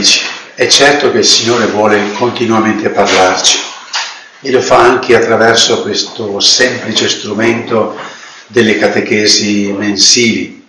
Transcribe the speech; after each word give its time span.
Amici, 0.00 0.22
è 0.54 0.66
certo 0.66 1.12
che 1.12 1.18
il 1.18 1.26
Signore 1.26 1.66
vuole 1.66 2.12
continuamente 2.12 2.88
parlarci 2.88 3.58
e 4.40 4.50
lo 4.50 4.62
fa 4.62 4.78
anche 4.78 5.14
attraverso 5.14 5.82
questo 5.82 6.40
semplice 6.40 7.06
strumento 7.06 7.98
delle 8.46 8.78
catechesi 8.78 9.74
mensili, 9.76 10.66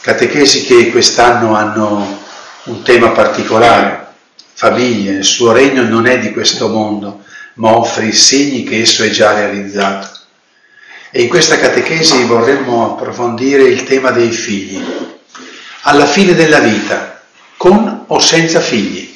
catechesi 0.00 0.64
che 0.64 0.90
quest'anno 0.90 1.54
hanno 1.54 2.22
un 2.64 2.82
tema 2.82 3.10
particolare, 3.10 4.06
famiglia, 4.54 5.12
il 5.12 5.24
suo 5.24 5.52
regno 5.52 5.82
non 5.82 6.06
è 6.06 6.18
di 6.18 6.32
questo 6.32 6.68
mondo, 6.68 7.24
ma 7.56 7.76
offre 7.76 8.06
i 8.06 8.14
segni 8.14 8.64
che 8.64 8.80
esso 8.80 9.04
è 9.04 9.10
già 9.10 9.34
realizzato. 9.34 10.18
E 11.10 11.20
in 11.20 11.28
questa 11.28 11.58
catechesi 11.58 12.24
vorremmo 12.24 12.94
approfondire 12.94 13.64
il 13.64 13.84
tema 13.84 14.12
dei 14.12 14.30
figli. 14.30 14.82
Alla 15.82 16.06
fine 16.06 16.34
della 16.34 16.60
vita, 16.60 17.15
con 17.56 18.04
o 18.06 18.18
senza 18.18 18.60
figli. 18.60 19.14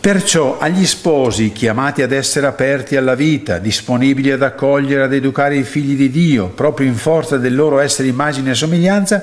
Perciò 0.00 0.58
agli 0.58 0.86
sposi 0.86 1.52
chiamati 1.52 2.00
ad 2.00 2.12
essere 2.12 2.46
aperti 2.46 2.96
alla 2.96 3.14
vita, 3.14 3.58
disponibili 3.58 4.30
ad 4.30 4.42
accogliere, 4.42 5.02
ad 5.02 5.12
educare 5.12 5.56
i 5.56 5.62
figli 5.62 5.94
di 5.94 6.10
Dio, 6.10 6.48
proprio 6.48 6.86
in 6.86 6.94
forza 6.94 7.36
del 7.36 7.54
loro 7.54 7.80
essere 7.80 8.08
immagine 8.08 8.52
e 8.52 8.54
somiglianza, 8.54 9.22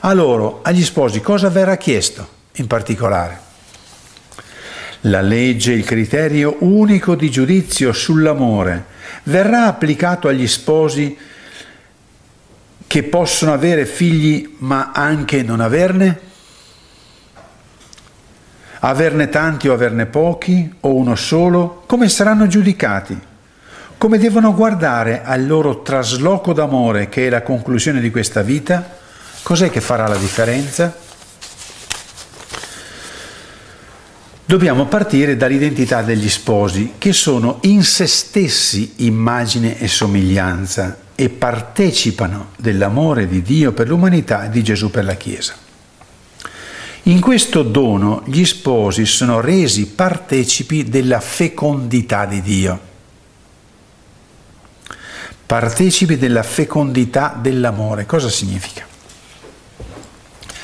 a 0.00 0.12
loro, 0.12 0.60
agli 0.62 0.84
sposi, 0.84 1.22
cosa 1.22 1.48
verrà 1.48 1.78
chiesto 1.78 2.28
in 2.56 2.66
particolare? 2.66 3.48
La 5.04 5.22
legge, 5.22 5.72
il 5.72 5.84
criterio 5.84 6.56
unico 6.60 7.14
di 7.14 7.30
giudizio 7.30 7.90
sull'amore, 7.92 8.84
verrà 9.22 9.64
applicato 9.64 10.28
agli 10.28 10.46
sposi 10.46 11.16
che 12.90 13.04
possono 13.04 13.52
avere 13.52 13.86
figli 13.86 14.56
ma 14.58 14.90
anche 14.92 15.44
non 15.44 15.60
averne? 15.60 16.18
Averne 18.80 19.28
tanti 19.28 19.68
o 19.68 19.72
averne 19.72 20.06
pochi 20.06 20.68
o 20.80 20.96
uno 20.96 21.14
solo? 21.14 21.84
Come 21.86 22.08
saranno 22.08 22.48
giudicati? 22.48 23.16
Come 23.96 24.18
devono 24.18 24.52
guardare 24.56 25.22
al 25.22 25.46
loro 25.46 25.82
trasloco 25.82 26.52
d'amore 26.52 27.08
che 27.08 27.28
è 27.28 27.30
la 27.30 27.42
conclusione 27.42 28.00
di 28.00 28.10
questa 28.10 28.42
vita? 28.42 28.84
Cos'è 29.44 29.70
che 29.70 29.80
farà 29.80 30.08
la 30.08 30.16
differenza? 30.16 30.92
Dobbiamo 34.44 34.86
partire 34.86 35.36
dall'identità 35.36 36.02
degli 36.02 36.28
sposi, 36.28 36.94
che 36.98 37.12
sono 37.12 37.58
in 37.62 37.84
se 37.84 38.08
stessi 38.08 38.94
immagine 38.96 39.78
e 39.78 39.86
somiglianza 39.86 41.06
e 41.20 41.28
partecipano 41.28 42.52
dell'amore 42.56 43.28
di 43.28 43.42
Dio 43.42 43.72
per 43.72 43.88
l'umanità 43.88 44.46
e 44.46 44.48
di 44.48 44.62
Gesù 44.62 44.90
per 44.90 45.04
la 45.04 45.16
Chiesa. 45.16 45.54
In 47.02 47.20
questo 47.20 47.62
dono 47.62 48.22
gli 48.24 48.42
sposi 48.46 49.04
sono 49.04 49.38
resi 49.42 49.88
partecipi 49.88 50.88
della 50.88 51.20
fecondità 51.20 52.24
di 52.24 52.40
Dio, 52.40 52.80
partecipi 55.44 56.16
della 56.16 56.42
fecondità 56.42 57.38
dell'amore. 57.38 58.06
Cosa 58.06 58.30
significa? 58.30 58.86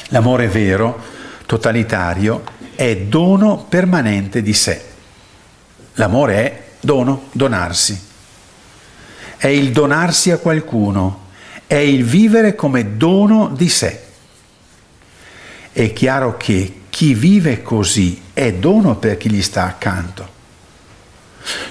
L'amore 0.08 0.48
vero, 0.48 1.02
totalitario, 1.44 2.44
è 2.74 2.96
dono 2.96 3.66
permanente 3.68 4.40
di 4.40 4.54
sé. 4.54 4.82
L'amore 5.96 6.34
è 6.34 6.62
dono, 6.80 7.24
donarsi 7.32 8.05
è 9.36 9.48
il 9.48 9.70
donarsi 9.70 10.30
a 10.30 10.38
qualcuno, 10.38 11.24
è 11.66 11.74
il 11.74 12.04
vivere 12.04 12.54
come 12.54 12.96
dono 12.96 13.48
di 13.48 13.68
sé. 13.68 14.02
È 15.72 15.92
chiaro 15.92 16.36
che 16.36 16.82
chi 16.88 17.14
vive 17.14 17.62
così 17.62 18.22
è 18.32 18.52
dono 18.52 18.96
per 18.96 19.16
chi 19.18 19.30
gli 19.30 19.42
sta 19.42 19.64
accanto. 19.64 20.34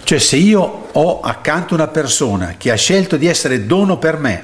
Cioè 0.03 0.19
se 0.19 0.35
io 0.35 0.89
ho 0.91 1.21
accanto 1.21 1.73
una 1.73 1.87
persona 1.87 2.55
che 2.57 2.71
ha 2.71 2.75
scelto 2.75 3.17
di 3.17 3.25
essere 3.25 3.65
dono 3.65 3.97
per 3.97 4.17
me, 4.17 4.43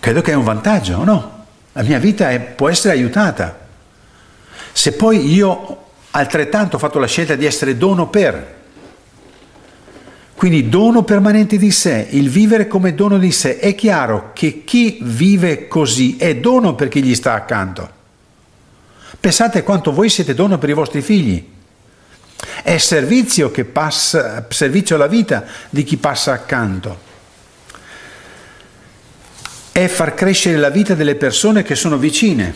credo 0.00 0.22
che 0.22 0.32
è 0.32 0.34
un 0.34 0.44
vantaggio, 0.44 1.04
no? 1.04 1.44
La 1.72 1.82
mia 1.82 1.98
vita 1.98 2.30
è, 2.30 2.40
può 2.40 2.68
essere 2.68 2.94
aiutata. 2.94 3.66
Se 4.72 4.92
poi 4.92 5.32
io 5.32 5.82
altrettanto 6.12 6.76
ho 6.76 6.78
fatto 6.78 6.98
la 6.98 7.06
scelta 7.06 7.34
di 7.34 7.44
essere 7.44 7.76
dono 7.76 8.08
per, 8.08 8.62
quindi 10.34 10.68
dono 10.68 11.04
permanente 11.04 11.56
di 11.56 11.70
sé, 11.70 12.08
il 12.10 12.28
vivere 12.28 12.66
come 12.66 12.94
dono 12.94 13.18
di 13.18 13.30
sé. 13.30 13.58
È 13.58 13.74
chiaro 13.74 14.30
che 14.32 14.62
chi 14.64 14.98
vive 15.02 15.68
così 15.68 16.16
è 16.16 16.36
dono 16.36 16.74
per 16.74 16.88
chi 16.88 17.02
gli 17.02 17.14
sta 17.14 17.34
accanto. 17.34 17.88
Pensate 19.20 19.62
quanto 19.62 19.92
voi 19.92 20.08
siete 20.08 20.34
dono 20.34 20.58
per 20.58 20.68
i 20.68 20.74
vostri 20.74 21.02
figli. 21.02 21.52
È 22.62 22.76
servizio, 22.78 23.50
che 23.50 23.64
passa, 23.64 24.44
servizio 24.48 24.96
alla 24.96 25.06
vita 25.06 25.44
di 25.70 25.84
chi 25.84 25.96
passa 25.96 26.32
accanto. 26.32 27.12
È 29.70 29.86
far 29.86 30.14
crescere 30.14 30.56
la 30.56 30.68
vita 30.68 30.94
delle 30.94 31.14
persone 31.14 31.62
che 31.62 31.74
sono 31.74 31.96
vicine. 31.96 32.54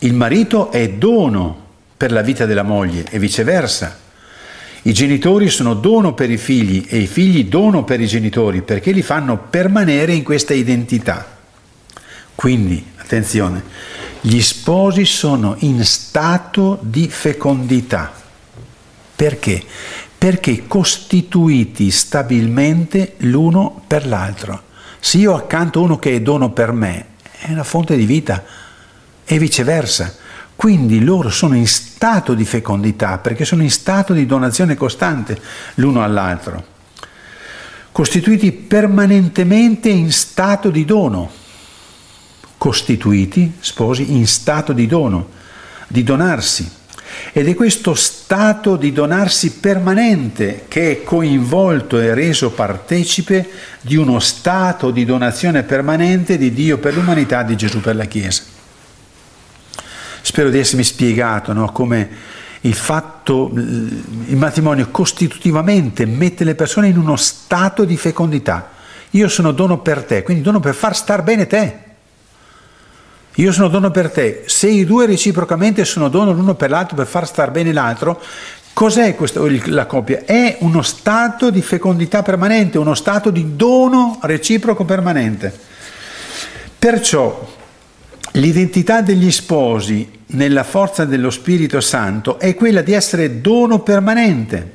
Il 0.00 0.14
marito 0.14 0.70
è 0.70 0.88
dono 0.88 1.66
per 1.96 2.10
la 2.10 2.22
vita 2.22 2.46
della 2.46 2.62
moglie 2.62 3.04
e 3.10 3.18
viceversa. 3.18 4.06
I 4.88 4.94
genitori 4.94 5.50
sono 5.50 5.74
dono 5.74 6.14
per 6.14 6.30
i 6.30 6.38
figli 6.38 6.86
e 6.88 6.96
i 6.96 7.06
figli 7.06 7.44
dono 7.44 7.84
per 7.84 8.00
i 8.00 8.06
genitori 8.06 8.62
perché 8.62 8.90
li 8.90 9.02
fanno 9.02 9.36
permanere 9.36 10.14
in 10.14 10.22
questa 10.22 10.54
identità. 10.54 11.26
Quindi, 12.34 12.82
attenzione, 12.96 13.62
gli 14.22 14.40
sposi 14.40 15.04
sono 15.04 15.56
in 15.58 15.84
stato 15.84 16.78
di 16.80 17.06
fecondità. 17.06 18.14
Perché? 19.14 19.62
Perché 20.16 20.66
costituiti 20.66 21.90
stabilmente 21.90 23.16
l'uno 23.18 23.82
per 23.86 24.06
l'altro. 24.06 24.62
Se 25.00 25.18
io 25.18 25.34
accanto 25.34 25.82
uno 25.82 25.98
che 25.98 26.14
è 26.14 26.22
dono 26.22 26.50
per 26.52 26.72
me, 26.72 27.08
è 27.40 27.50
una 27.50 27.62
fonte 27.62 27.94
di 27.94 28.06
vita 28.06 28.42
e 29.22 29.38
viceversa. 29.38 30.16
Quindi 30.58 31.04
loro 31.04 31.30
sono 31.30 31.54
in 31.54 31.68
stato 31.68 32.34
di 32.34 32.44
fecondità 32.44 33.18
perché 33.18 33.44
sono 33.44 33.62
in 33.62 33.70
stato 33.70 34.12
di 34.12 34.26
donazione 34.26 34.74
costante 34.74 35.40
l'uno 35.74 36.02
all'altro, 36.02 36.64
costituiti 37.92 38.50
permanentemente 38.50 39.88
in 39.88 40.10
stato 40.10 40.70
di 40.70 40.84
dono, 40.84 41.30
costituiti, 42.58 43.52
sposi, 43.60 44.16
in 44.16 44.26
stato 44.26 44.72
di 44.72 44.88
dono, 44.88 45.28
di 45.86 46.02
donarsi. 46.02 46.68
Ed 47.32 47.46
è 47.46 47.54
questo 47.54 47.94
stato 47.94 48.74
di 48.74 48.92
donarsi 48.92 49.58
permanente 49.60 50.64
che 50.66 50.90
è 50.90 51.02
coinvolto 51.04 52.00
e 52.00 52.14
reso 52.14 52.50
partecipe 52.50 53.48
di 53.80 53.94
uno 53.94 54.18
stato 54.18 54.90
di 54.90 55.04
donazione 55.04 55.62
permanente 55.62 56.36
di 56.36 56.52
Dio 56.52 56.78
per 56.78 56.94
l'umanità, 56.94 57.44
di 57.44 57.56
Gesù 57.56 57.80
per 57.80 57.94
la 57.94 58.06
Chiesa. 58.06 58.56
Spero 60.28 60.50
di 60.50 60.58
essermi 60.58 60.84
spiegato 60.84 61.54
no? 61.54 61.72
come 61.72 62.06
il 62.60 62.74
fatto, 62.74 63.50
il 63.54 64.36
matrimonio 64.36 64.88
costitutivamente 64.90 66.04
mette 66.04 66.44
le 66.44 66.54
persone 66.54 66.88
in 66.88 66.98
uno 66.98 67.16
stato 67.16 67.86
di 67.86 67.96
fecondità. 67.96 68.72
Io 69.12 69.26
sono 69.28 69.52
dono 69.52 69.78
per 69.78 70.04
te, 70.04 70.22
quindi 70.22 70.42
dono 70.42 70.60
per 70.60 70.74
far 70.74 70.94
star 70.94 71.22
bene 71.22 71.46
te. 71.46 71.78
Io 73.36 73.52
sono 73.52 73.68
dono 73.68 73.90
per 73.90 74.10
te. 74.10 74.42
Se 74.44 74.68
i 74.68 74.84
due 74.84 75.06
reciprocamente 75.06 75.86
sono 75.86 76.10
dono 76.10 76.32
l'uno 76.32 76.54
per 76.56 76.68
l'altro 76.68 76.94
per 76.94 77.06
far 77.06 77.26
star 77.26 77.50
bene 77.50 77.72
l'altro, 77.72 78.20
cos'è 78.74 79.14
questo, 79.14 79.48
la 79.64 79.86
coppia? 79.86 80.24
È 80.26 80.58
uno 80.60 80.82
stato 80.82 81.48
di 81.48 81.62
fecondità 81.62 82.22
permanente, 82.22 82.76
uno 82.76 82.94
stato 82.94 83.30
di 83.30 83.56
dono 83.56 84.18
reciproco 84.20 84.84
permanente. 84.84 85.58
Perciò 86.78 87.56
L'identità 88.32 89.00
degli 89.00 89.30
sposi 89.30 90.08
nella 90.26 90.62
forza 90.62 91.04
dello 91.04 91.30
Spirito 91.30 91.80
Santo 91.80 92.38
è 92.38 92.54
quella 92.54 92.82
di 92.82 92.92
essere 92.92 93.40
dono 93.40 93.80
permanente, 93.80 94.74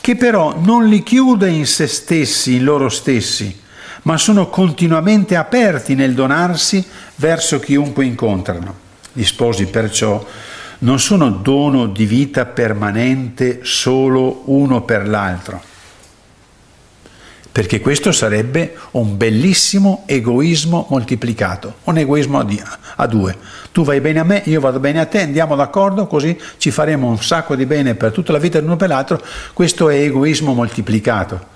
che 0.00 0.16
però 0.16 0.56
non 0.58 0.86
li 0.86 1.02
chiude 1.02 1.48
in 1.48 1.66
se 1.66 1.86
stessi, 1.86 2.56
in 2.56 2.64
loro 2.64 2.88
stessi, 2.88 3.56
ma 4.02 4.16
sono 4.18 4.48
continuamente 4.48 5.36
aperti 5.36 5.94
nel 5.94 6.14
donarsi 6.14 6.84
verso 7.16 7.60
chiunque 7.60 8.04
incontrano. 8.04 8.86
Gli 9.12 9.24
sposi 9.24 9.66
perciò 9.66 10.24
non 10.80 10.98
sono 10.98 11.30
dono 11.30 11.86
di 11.86 12.04
vita 12.04 12.46
permanente 12.46 13.60
solo 13.62 14.42
uno 14.46 14.82
per 14.82 15.08
l'altro, 15.08 15.60
perché 17.58 17.80
questo 17.80 18.12
sarebbe 18.12 18.76
un 18.92 19.16
bellissimo 19.16 20.04
egoismo 20.06 20.86
moltiplicato, 20.90 21.78
un 21.86 21.98
egoismo 21.98 22.38
a 22.94 23.06
due. 23.08 23.36
Tu 23.72 23.82
vai 23.82 24.00
bene 24.00 24.20
a 24.20 24.22
me, 24.22 24.42
io 24.44 24.60
vado 24.60 24.78
bene 24.78 25.00
a 25.00 25.06
te, 25.06 25.22
andiamo 25.22 25.56
d'accordo, 25.56 26.06
così 26.06 26.38
ci 26.58 26.70
faremo 26.70 27.08
un 27.08 27.20
sacco 27.20 27.56
di 27.56 27.66
bene 27.66 27.96
per 27.96 28.12
tutta 28.12 28.30
la 28.30 28.38
vita 28.38 28.60
l'uno 28.60 28.76
per 28.76 28.90
l'altro. 28.90 29.20
Questo 29.54 29.88
è 29.88 29.96
egoismo 29.96 30.54
moltiplicato. 30.54 31.46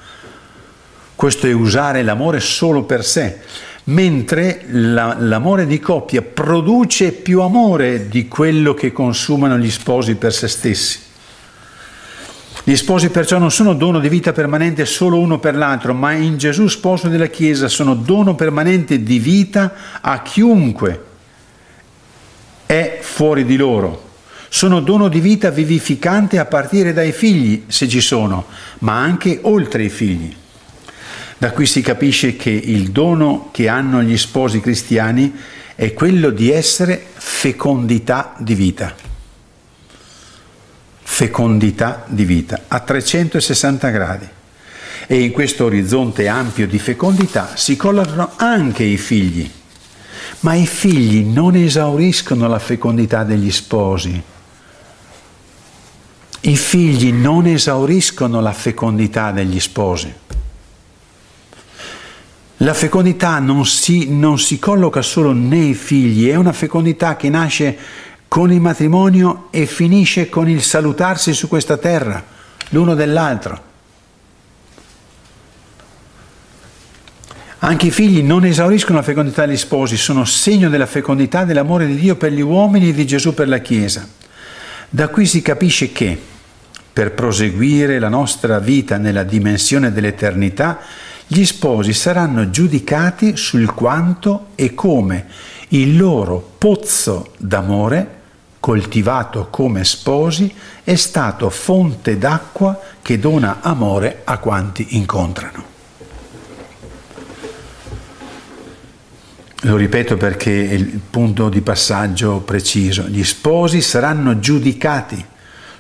Questo 1.14 1.46
è 1.46 1.52
usare 1.52 2.02
l'amore 2.02 2.40
solo 2.40 2.82
per 2.82 3.04
sé. 3.04 3.38
mentre 3.84 4.64
la, 4.70 5.14
l'amore 5.16 5.66
di 5.66 5.78
coppia 5.78 6.20
produce 6.20 7.12
più 7.12 7.42
amore 7.42 8.08
di 8.08 8.26
quello 8.26 8.74
che 8.74 8.90
consumano 8.90 9.56
gli 9.56 9.70
sposi 9.70 10.16
per 10.16 10.32
se 10.32 10.48
stessi. 10.48 11.10
Gli 12.64 12.76
sposi 12.76 13.08
perciò 13.08 13.38
non 13.38 13.50
sono 13.50 13.74
dono 13.74 13.98
di 13.98 14.08
vita 14.08 14.32
permanente 14.32 14.84
solo 14.84 15.18
uno 15.18 15.40
per 15.40 15.56
l'altro, 15.56 15.94
ma 15.94 16.12
in 16.12 16.38
Gesù 16.38 16.68
sposo 16.68 17.08
della 17.08 17.26
Chiesa 17.26 17.66
sono 17.66 17.94
dono 17.94 18.36
permanente 18.36 19.02
di 19.02 19.18
vita 19.18 19.72
a 20.00 20.22
chiunque 20.22 21.04
è 22.64 23.00
fuori 23.00 23.44
di 23.44 23.56
loro. 23.56 24.10
Sono 24.48 24.80
dono 24.80 25.08
di 25.08 25.18
vita 25.18 25.50
vivificante 25.50 26.38
a 26.38 26.44
partire 26.44 26.92
dai 26.92 27.10
figli, 27.10 27.64
se 27.66 27.88
ci 27.88 28.00
sono, 28.00 28.46
ma 28.80 28.96
anche 28.96 29.40
oltre 29.42 29.82
i 29.82 29.88
figli. 29.88 30.32
Da 31.38 31.50
qui 31.50 31.66
si 31.66 31.80
capisce 31.80 32.36
che 32.36 32.50
il 32.50 32.92
dono 32.92 33.48
che 33.50 33.66
hanno 33.66 34.02
gli 34.02 34.16
sposi 34.16 34.60
cristiani 34.60 35.34
è 35.74 35.92
quello 35.94 36.30
di 36.30 36.52
essere 36.52 37.04
fecondità 37.14 38.36
di 38.38 38.54
vita 38.54 39.10
fecondità 41.12 42.04
di 42.06 42.24
vita 42.24 42.62
a 42.68 42.80
360 42.80 43.90
gradi. 43.90 44.26
E 45.06 45.20
in 45.20 45.30
questo 45.30 45.66
orizzonte 45.66 46.26
ampio 46.26 46.66
di 46.66 46.78
fecondità 46.78 47.54
si 47.54 47.76
collocano 47.76 48.30
anche 48.36 48.82
i 48.82 48.96
figli. 48.96 49.48
Ma 50.40 50.54
i 50.54 50.66
figli 50.66 51.26
non 51.26 51.54
esauriscono 51.54 52.48
la 52.48 52.58
fecondità 52.58 53.24
degli 53.24 53.50
sposi. 53.50 54.22
I 56.40 56.56
figli 56.56 57.12
non 57.12 57.46
esauriscono 57.46 58.40
la 58.40 58.52
fecondità 58.52 59.32
degli 59.32 59.60
sposi. 59.60 60.12
La 62.56 62.74
fecondità 62.74 63.38
non 63.38 63.66
si, 63.66 64.08
non 64.08 64.38
si 64.38 64.58
colloca 64.58 65.02
solo 65.02 65.32
nei 65.32 65.74
figli, 65.74 66.28
è 66.28 66.36
una 66.36 66.52
fecondità 66.52 67.16
che 67.16 67.28
nasce 67.28 67.76
con 68.32 68.50
il 68.50 68.62
matrimonio 68.62 69.48
e 69.50 69.66
finisce 69.66 70.30
con 70.30 70.48
il 70.48 70.62
salutarsi 70.62 71.34
su 71.34 71.48
questa 71.48 71.76
terra, 71.76 72.24
l'uno 72.70 72.94
dell'altro. 72.94 73.60
Anche 77.58 77.88
i 77.88 77.90
figli 77.90 78.22
non 78.22 78.46
esauriscono 78.46 78.96
la 78.96 79.04
fecondità 79.04 79.44
degli 79.44 79.58
sposi, 79.58 79.98
sono 79.98 80.24
segno 80.24 80.70
della 80.70 80.86
fecondità 80.86 81.44
dell'amore 81.44 81.86
di 81.86 81.94
Dio 81.96 82.16
per 82.16 82.32
gli 82.32 82.40
uomini 82.40 82.88
e 82.88 82.94
di 82.94 83.06
Gesù 83.06 83.34
per 83.34 83.48
la 83.48 83.58
Chiesa. 83.58 84.08
Da 84.88 85.08
qui 85.08 85.26
si 85.26 85.42
capisce 85.42 85.92
che, 85.92 86.18
per 86.90 87.12
proseguire 87.12 87.98
la 87.98 88.08
nostra 88.08 88.60
vita 88.60 88.96
nella 88.96 89.24
dimensione 89.24 89.92
dell'eternità, 89.92 90.78
gli 91.26 91.44
sposi 91.44 91.92
saranno 91.92 92.48
giudicati 92.48 93.36
sul 93.36 93.74
quanto 93.74 94.52
e 94.54 94.72
come 94.72 95.26
il 95.68 95.98
loro 95.98 96.52
pozzo 96.56 97.34
d'amore 97.36 98.20
coltivato 98.62 99.48
come 99.50 99.82
sposi, 99.82 100.54
è 100.84 100.94
stato 100.94 101.50
fonte 101.50 102.16
d'acqua 102.16 102.80
che 103.02 103.18
dona 103.18 103.58
amore 103.60 104.20
a 104.22 104.38
quanti 104.38 104.86
incontrano. 104.90 105.64
Lo 109.62 109.76
ripeto 109.76 110.16
perché 110.16 110.68
è 110.68 110.74
il 110.74 111.00
punto 111.10 111.48
di 111.48 111.60
passaggio 111.60 112.38
preciso. 112.38 113.02
Gli 113.08 113.24
sposi 113.24 113.80
saranno 113.80 114.38
giudicati 114.38 115.24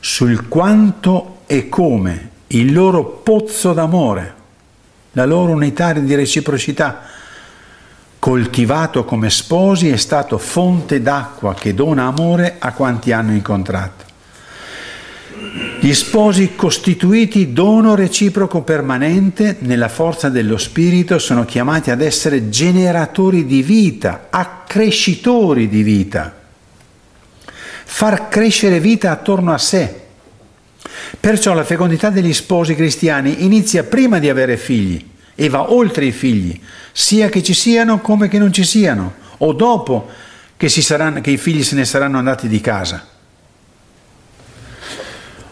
sul 0.00 0.48
quanto 0.48 1.42
e 1.46 1.68
come 1.68 2.30
il 2.48 2.72
loro 2.72 3.04
pozzo 3.04 3.72
d'amore, 3.72 4.34
la 5.12 5.24
loro 5.24 5.52
unità 5.52 5.92
di 5.92 6.14
reciprocità, 6.16 7.02
coltivato 8.22 9.04
come 9.04 9.30
sposi, 9.30 9.88
è 9.88 9.96
stato 9.96 10.38
fonte 10.38 11.02
d'acqua 11.02 11.54
che 11.54 11.74
dona 11.74 12.04
amore 12.04 12.54
a 12.60 12.72
quanti 12.72 13.10
hanno 13.10 13.32
incontrato. 13.32 14.04
Gli 15.80 15.92
sposi 15.92 16.54
costituiti 16.54 17.52
dono 17.52 17.96
reciproco 17.96 18.62
permanente 18.62 19.56
nella 19.62 19.88
forza 19.88 20.28
dello 20.28 20.56
Spirito 20.56 21.18
sono 21.18 21.44
chiamati 21.44 21.90
ad 21.90 22.00
essere 22.00 22.48
generatori 22.48 23.44
di 23.44 23.60
vita, 23.60 24.28
accrescitori 24.30 25.68
di 25.68 25.82
vita, 25.82 26.32
far 27.84 28.28
crescere 28.28 28.78
vita 28.78 29.10
attorno 29.10 29.52
a 29.52 29.58
sé. 29.58 30.00
Perciò 31.18 31.54
la 31.54 31.64
fecondità 31.64 32.08
degli 32.08 32.32
sposi 32.32 32.76
cristiani 32.76 33.42
inizia 33.44 33.82
prima 33.82 34.20
di 34.20 34.28
avere 34.28 34.56
figli 34.56 35.10
e 35.34 35.48
va 35.48 35.72
oltre 35.72 36.04
i 36.04 36.12
figli, 36.12 36.60
sia 36.92 37.28
che 37.28 37.42
ci 37.42 37.54
siano 37.54 38.00
come 38.00 38.28
che 38.28 38.38
non 38.38 38.52
ci 38.52 38.64
siano, 38.64 39.14
o 39.38 39.52
dopo 39.52 40.08
che, 40.56 40.68
saranno, 40.68 41.20
che 41.20 41.30
i 41.30 41.36
figli 41.36 41.62
se 41.62 41.74
ne 41.74 41.84
saranno 41.84 42.18
andati 42.18 42.48
di 42.48 42.60
casa. 42.60 43.06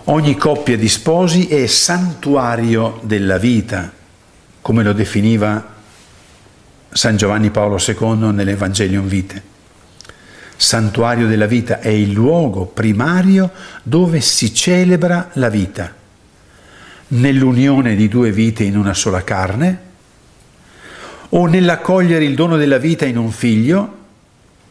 Ogni 0.05 0.37
coppia 0.37 0.77
di 0.77 0.89
sposi 0.89 1.47
è 1.47 1.67
santuario 1.67 3.01
della 3.03 3.39
vita, 3.39 3.93
come 4.61 4.83
lo 4.83 4.93
definiva 4.93 5.79
San 6.93 7.17
Giovanni 7.17 7.51
Paolo 7.51 7.79
II 7.79 8.33
nell'Evangelium 8.33 9.07
Vite. 9.07 9.43
Santuario 10.57 11.27
della 11.27 11.47
vita 11.47 11.81
è 11.81 11.89
il 11.89 12.11
luogo 12.11 12.67
primario 12.67 13.51
dove 13.83 14.21
si 14.21 14.53
celebra 14.53 15.31
la 15.35 15.49
vita, 15.49 15.95
nell'unione 17.11 17.95
di 17.95 18.09
due 18.09 18.33
vite 18.33 18.65
in 18.65 18.77
una 18.77 18.95
sola 18.95 19.23
carne, 19.25 19.89
o 21.31 21.47
nell'accogliere 21.47 22.25
il 22.25 22.35
dono 22.35 22.57
della 22.57 22.79
vita 22.79 23.05
in 23.05 23.17
un 23.17 23.31
figlio, 23.31 23.99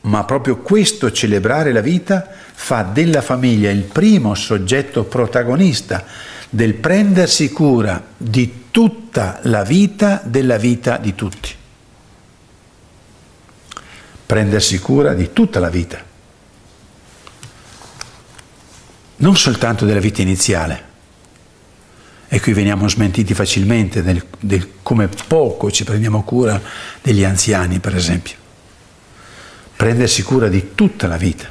ma 0.02 0.24
proprio 0.24 0.58
questo 0.58 1.12
celebrare 1.12 1.72
la 1.72 1.82
vita 1.82 2.28
fa 2.54 2.84
della 2.84 3.22
famiglia 3.22 3.70
il 3.70 3.84
primo 3.84 4.34
soggetto 4.34 5.04
protagonista 5.04 6.06
del 6.50 6.74
prendersi 6.76 7.52
cura 7.52 8.02
di 8.16 8.66
tutta 8.72 9.40
la 9.44 9.64
vita 9.64 10.22
della 10.24 10.58
vita 10.58 10.98
di 10.98 11.16
tutti. 11.16 11.50
Prendersi 14.26 14.80
cura 14.80 15.14
di 15.14 15.34
tutta 15.34 15.60
la 15.60 15.70
vita, 15.70 16.04
non 19.18 19.36
soltanto 19.36 19.86
della 19.86 20.00
vita 20.00 20.22
iniziale. 20.22 20.89
E 22.32 22.40
qui 22.40 22.54
veniamo 22.54 22.88
smentiti 22.88 23.34
facilmente 23.34 24.04
del, 24.04 24.24
del 24.40 24.70
come 24.84 25.10
poco 25.28 25.72
ci 25.72 25.84
prendiamo 25.84 26.24
cura 26.24 26.62
degli 27.02 27.24
anziani, 27.24 27.80
per 27.80 27.96
esempio. 27.96 28.36
Prendersi 29.76 30.22
cura 30.22 30.48
di 30.48 30.76
tutta 30.76 31.08
la 31.08 31.18
vita 31.18 31.48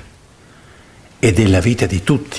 e 1.18 1.32
della 1.32 1.58
vita 1.58 1.87
di 1.87 2.04
tutti. 2.04 2.38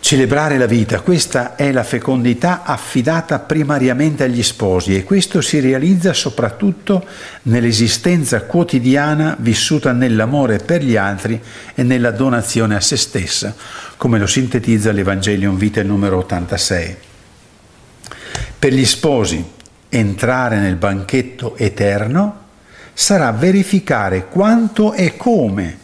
Celebrare 0.00 0.56
la 0.56 0.66
vita, 0.66 1.00
questa 1.00 1.54
è 1.54 1.70
la 1.70 1.84
fecondità 1.84 2.62
affidata 2.64 3.38
primariamente 3.38 4.24
agli 4.24 4.42
sposi 4.42 4.96
e 4.96 5.04
questo 5.04 5.42
si 5.42 5.60
realizza 5.60 6.14
soprattutto 6.14 7.04
nell'esistenza 7.42 8.42
quotidiana 8.42 9.36
vissuta 9.38 9.92
nell'amore 9.92 10.56
per 10.56 10.82
gli 10.82 10.96
altri 10.96 11.40
e 11.74 11.82
nella 11.82 12.10
donazione 12.12 12.74
a 12.74 12.80
se 12.80 12.96
stessa, 12.96 13.54
come 13.98 14.18
lo 14.18 14.26
sintetizza 14.26 14.90
l'Evangelium 14.90 15.56
Vita 15.56 15.82
numero 15.82 16.16
86. 16.16 16.96
Per 18.58 18.72
gli 18.72 18.86
sposi 18.86 19.44
entrare 19.90 20.58
nel 20.58 20.76
banchetto 20.76 21.56
eterno 21.56 22.46
sarà 22.94 23.30
verificare 23.32 24.26
quanto 24.28 24.94
e 24.94 25.16
come 25.16 25.78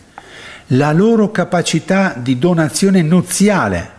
la 0.70 0.90
loro 0.92 1.30
capacità 1.30 2.14
di 2.16 2.38
donazione 2.38 3.02
nuziale 3.02 3.95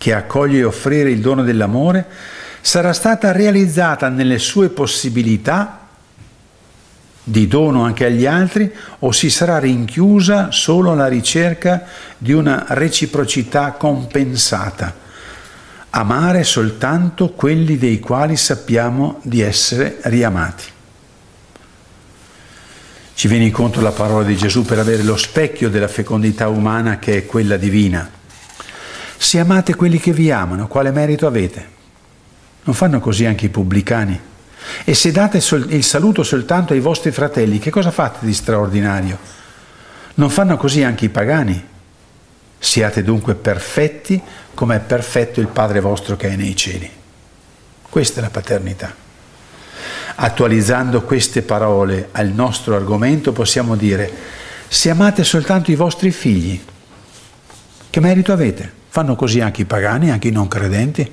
che 0.00 0.14
accoglie 0.14 0.60
e 0.60 0.64
offrire 0.64 1.10
il 1.10 1.20
dono 1.20 1.42
dell'amore, 1.42 2.06
sarà 2.62 2.94
stata 2.94 3.32
realizzata 3.32 4.08
nelle 4.08 4.38
sue 4.38 4.70
possibilità 4.70 5.88
di 7.22 7.46
dono 7.46 7.84
anche 7.84 8.06
agli 8.06 8.24
altri 8.24 8.72
o 9.00 9.12
si 9.12 9.28
sarà 9.28 9.58
rinchiusa 9.58 10.52
solo 10.52 10.92
alla 10.92 11.06
ricerca 11.06 11.84
di 12.16 12.32
una 12.32 12.64
reciprocità 12.68 13.72
compensata. 13.72 14.96
Amare 15.90 16.44
soltanto 16.44 17.32
quelli 17.32 17.76
dei 17.76 18.00
quali 18.00 18.38
sappiamo 18.38 19.20
di 19.22 19.42
essere 19.42 19.98
riamati. 20.04 20.64
Ci 23.12 23.28
viene 23.28 23.44
incontro 23.44 23.82
la 23.82 23.92
parola 23.92 24.24
di 24.24 24.34
Gesù 24.34 24.64
per 24.64 24.78
avere 24.78 25.02
lo 25.02 25.18
specchio 25.18 25.68
della 25.68 25.88
fecondità 25.88 26.48
umana 26.48 26.98
che 26.98 27.18
è 27.18 27.26
quella 27.26 27.58
divina 27.58 28.18
se 29.22 29.38
amate 29.38 29.74
quelli 29.74 30.00
che 30.00 30.14
vi 30.14 30.30
amano, 30.30 30.66
quale 30.66 30.90
merito 30.90 31.26
avete? 31.26 31.68
Non 32.62 32.74
fanno 32.74 33.00
così 33.00 33.26
anche 33.26 33.44
i 33.44 33.48
pubblicani? 33.50 34.18
E 34.82 34.94
se 34.94 35.12
date 35.12 35.42
il 35.68 35.84
saluto 35.84 36.22
soltanto 36.22 36.72
ai 36.72 36.80
vostri 36.80 37.10
fratelli, 37.10 37.58
che 37.58 37.68
cosa 37.68 37.90
fate 37.90 38.24
di 38.24 38.32
straordinario? 38.32 39.18
Non 40.14 40.30
fanno 40.30 40.56
così 40.56 40.82
anche 40.82 41.04
i 41.04 41.10
pagani? 41.10 41.62
Siate 42.58 43.02
dunque 43.02 43.34
perfetti 43.34 44.18
come 44.54 44.76
è 44.76 44.80
perfetto 44.80 45.38
il 45.40 45.48
Padre 45.48 45.80
vostro 45.80 46.16
che 46.16 46.30
è 46.30 46.36
nei 46.36 46.56
cieli. 46.56 46.90
Questa 47.90 48.20
è 48.20 48.22
la 48.22 48.30
paternità. 48.30 48.94
Attualizzando 50.14 51.02
queste 51.02 51.42
parole 51.42 52.08
al 52.12 52.28
nostro 52.28 52.74
argomento 52.74 53.32
possiamo 53.32 53.76
dire, 53.76 54.10
se 54.66 54.88
amate 54.88 55.24
soltanto 55.24 55.70
i 55.70 55.76
vostri 55.76 56.10
figli, 56.10 56.58
che 57.90 58.00
merito 58.00 58.32
avete? 58.32 58.78
Fanno 58.92 59.14
così 59.14 59.40
anche 59.40 59.62
i 59.62 59.66
pagani, 59.66 60.10
anche 60.10 60.28
i 60.28 60.32
non 60.32 60.48
credenti. 60.48 61.10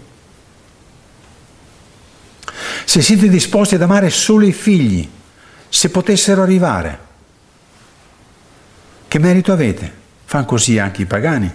Se 2.86 3.02
siete 3.02 3.30
disposti 3.30 3.76
ad 3.76 3.84
amare 3.84 4.10
solo 4.10 4.48
i 4.48 4.52
figli, 4.52 5.08
se 5.70 5.90
potessero 5.90 6.42
arrivare, 6.42 7.00
che 9.08 9.20
merito 9.20 9.52
avete? 9.52 9.94
Fanno 10.26 10.46
così 10.46 10.80
anche 10.80 11.04
i 11.04 11.06
pagani. 11.06 11.52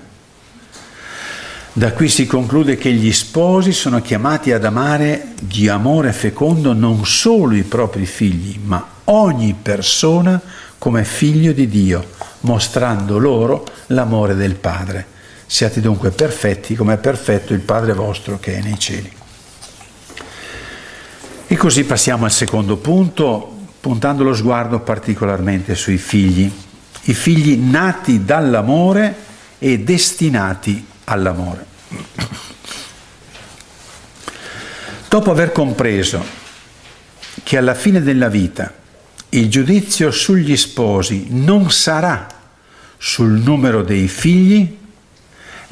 Da 1.72 1.92
qui 1.92 2.08
si 2.08 2.26
conclude 2.26 2.76
che 2.76 2.92
gli 2.92 3.12
sposi 3.12 3.72
sono 3.72 4.00
chiamati 4.00 4.52
ad 4.52 4.64
amare 4.64 5.32
di 5.40 5.68
amore 5.68 6.12
fecondo 6.12 6.72
non 6.72 7.04
solo 7.04 7.54
i 7.54 7.64
propri 7.64 8.06
figli, 8.06 8.60
ma 8.62 8.86
ogni 9.04 9.56
persona 9.60 10.40
come 10.78 11.02
figlio 11.02 11.52
di 11.52 11.66
Dio, 11.66 12.10
mostrando 12.40 13.18
loro 13.18 13.66
l'amore 13.86 14.36
del 14.36 14.54
Padre. 14.54 15.06
Siate 15.52 15.82
dunque 15.82 16.12
perfetti 16.12 16.74
come 16.74 16.94
è 16.94 16.96
perfetto 16.96 17.52
il 17.52 17.60
Padre 17.60 17.92
vostro 17.92 18.38
che 18.40 18.54
è 18.54 18.62
nei 18.62 18.78
cieli. 18.78 19.12
E 21.46 21.56
così 21.56 21.84
passiamo 21.84 22.24
al 22.24 22.32
secondo 22.32 22.78
punto, 22.78 23.66
puntando 23.78 24.22
lo 24.24 24.34
sguardo 24.34 24.80
particolarmente 24.80 25.74
sui 25.74 25.98
figli, 25.98 26.50
i 27.02 27.12
figli 27.12 27.58
nati 27.58 28.24
dall'amore 28.24 29.14
e 29.58 29.80
destinati 29.80 30.86
all'amore. 31.04 31.66
Dopo 35.06 35.30
aver 35.30 35.52
compreso 35.52 36.24
che 37.42 37.58
alla 37.58 37.74
fine 37.74 38.00
della 38.00 38.30
vita 38.30 38.72
il 39.28 39.50
giudizio 39.50 40.10
sugli 40.10 40.56
sposi 40.56 41.26
non 41.28 41.70
sarà 41.70 42.26
sul 42.96 43.32
numero 43.32 43.82
dei 43.82 44.08
figli 44.08 44.80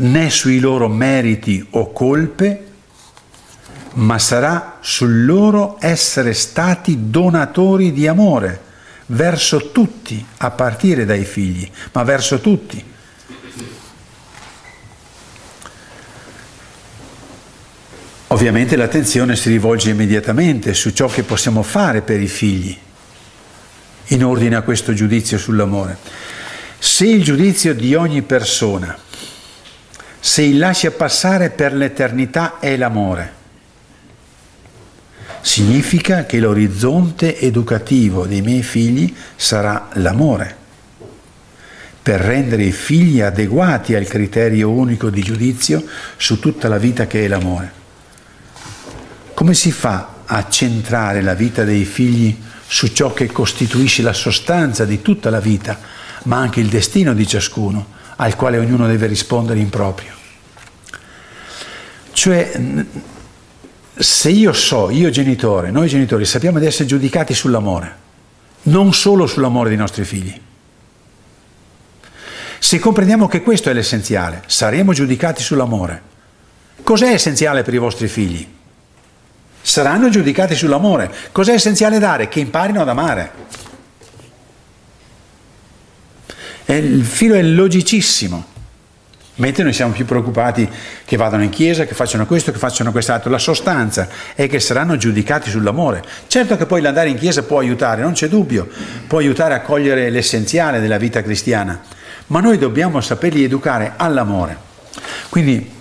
né 0.01 0.31
sui 0.31 0.61
loro 0.61 0.89
meriti 0.89 1.67
o 1.71 1.93
colpe, 1.93 2.67
ma 3.95 4.19
sarà 4.19 4.79
sul 4.81 5.25
loro 5.25 5.77
essere 5.81 6.33
stati 6.33 7.11
donatori 7.11 7.93
di 7.93 8.07
amore 8.07 8.69
verso 9.07 9.73
tutti, 9.73 10.25
a 10.39 10.51
partire 10.51 11.05
dai 11.05 11.25
figli, 11.25 11.69
ma 11.93 12.03
verso 12.05 12.41
tutti. 12.41 12.85
Ovviamente 18.29 18.77
l'attenzione 18.77 19.35
si 19.35 19.49
rivolge 19.51 19.91
immediatamente 19.91 20.73
su 20.73 20.91
ciò 20.91 21.09
che 21.09 21.25
possiamo 21.25 21.65
fare 21.65 22.01
per 22.01 22.21
i 22.21 22.29
figli, 22.29 22.77
in 24.09 24.25
ordine 24.25 24.55
a 24.55 24.63
questo 24.63 24.93
giudizio 24.93 25.37
sull'amore. 25.37 25.99
Se 26.79 27.07
il 27.07 27.25
giudizio 27.25 27.75
di 27.75 27.95
ogni 27.97 28.23
persona, 28.23 28.97
se 30.21 30.53
lascia 30.53 30.91
passare 30.91 31.49
per 31.49 31.73
l'eternità 31.73 32.59
è 32.61 32.77
l'amore, 32.77 33.39
significa 35.41 36.27
che 36.27 36.39
l'orizzonte 36.39 37.39
educativo 37.41 38.27
dei 38.27 38.43
miei 38.43 38.63
figli 38.63 39.15
sarà 39.35 39.89
l'amore, 39.95 40.57
per 42.03 42.21
rendere 42.21 42.65
i 42.65 42.73
figli 42.73 43.23
adeguati 43.23 43.95
al 43.95 44.07
criterio 44.07 44.71
unico 44.71 45.09
di 45.09 45.23
giudizio 45.23 45.85
su 46.17 46.39
tutta 46.39 46.69
la 46.69 46.79
vita 46.79 47.07
che 47.07 47.25
è 47.25 47.29
l'amore. 47.29 47.79
Come 49.33 49.55
si 49.55 49.73
fa 49.73 50.17
a 50.27 50.49
centrare 50.49 51.23
la 51.23 51.35
vita 51.35 51.65
dei 51.65 51.85
figli 51.85 52.37
su 52.67 52.89
ciò 52.89 53.13
che 53.15 53.27
costituisce 53.27 54.03
la 54.03 54.13
sostanza 54.13 54.85
di 54.85 55.01
tutta 55.01 55.31
la 55.31 55.41
vita, 55.41 55.79
ma 56.25 56.37
anche 56.37 56.61
il 56.61 56.69
destino 56.69 57.15
di 57.15 57.27
ciascuno, 57.27 57.99
al 58.23 58.37
quale 58.37 58.59
ognuno 58.59 58.87
deve 58.87 59.07
rispondere 59.07 59.59
in 59.59 59.71
proprio? 59.71 60.13
Cioè, 62.13 62.53
se 63.97 64.29
io 64.29 64.53
so, 64.53 64.91
io 64.91 65.09
genitore, 65.09 65.71
noi 65.71 65.89
genitori 65.89 66.27
sappiamo 66.27 66.59
di 66.59 66.67
essere 66.67 66.85
giudicati 66.85 67.33
sull'amore, 67.33 67.97
non 68.63 68.93
solo 68.93 69.27
sull'amore 69.27 69.71
dei 69.71 69.79
nostri 69.79 70.05
figli. 70.05 70.39
Se 72.59 72.79
comprendiamo 72.79 73.27
che 73.27 73.41
questo 73.41 73.71
è 73.71 73.73
l'essenziale, 73.73 74.43
saremo 74.47 74.93
giudicati 74.93 75.43
sull'amore. 75.43 76.03
Cos'è 76.83 77.11
essenziale 77.13 77.63
per 77.63 77.73
i 77.73 77.79
vostri 77.79 78.07
figli? 78.07 78.47
Saranno 79.63 80.11
giudicati 80.11 80.55
sull'amore. 80.55 81.11
Cos'è 81.33 81.55
essenziale 81.55 81.99
dare? 81.99 82.29
Che 82.29 82.41
imparino 82.41 82.83
ad 82.83 82.89
amare. 82.89 83.33
Il 86.77 87.05
filo 87.05 87.35
è 87.35 87.43
logicissimo. 87.43 88.47
Mentre 89.37 89.63
noi 89.63 89.73
siamo 89.73 89.93
più 89.93 90.05
preoccupati 90.05 90.69
che 91.05 91.17
vadano 91.17 91.43
in 91.43 91.49
chiesa, 91.49 91.87
che 91.87 91.95
facciano 91.95 92.27
questo, 92.27 92.53
che 92.53 92.59
facciano 92.59 92.93
quest'altro. 92.93 93.31
La 93.31 93.39
sostanza 93.39 94.07
è 94.35 94.47
che 94.49 94.61
saranno 94.61 94.97
giudicati 94.97 95.49
sull'amore. 95.49 96.03
Certo 96.27 96.57
che 96.59 96.67
poi 96.67 96.83
l'andare 96.83 97.09
in 97.09 97.17
chiesa 97.17 97.43
può 97.43 97.59
aiutare, 97.59 98.03
non 98.03 98.13
c'è 98.13 98.29
dubbio, 98.29 98.69
può 99.07 99.19
aiutare 99.19 99.55
a 99.55 99.63
cogliere 99.63 100.11
l'essenziale 100.11 100.81
della 100.81 100.99
vita 100.99 101.23
cristiana, 101.23 101.81
ma 102.27 102.41
noi 102.41 102.59
dobbiamo 102.59 103.01
saperli 103.01 103.45
educare 103.45 103.95
all'amore. 103.97 104.69
Quindi 105.31 105.79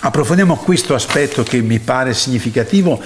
Approfondiamo 0.00 0.54
questo 0.54 0.94
aspetto 0.94 1.42
che 1.42 1.60
mi 1.60 1.80
pare 1.80 2.14
significativo 2.14 3.02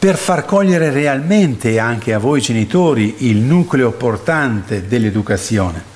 per 0.00 0.16
far 0.16 0.44
cogliere 0.44 0.90
realmente 0.90 1.78
anche 1.78 2.12
a 2.12 2.18
voi 2.18 2.40
genitori 2.40 3.28
il 3.28 3.36
nucleo 3.36 3.92
portante 3.92 4.88
dell'educazione 4.88 5.93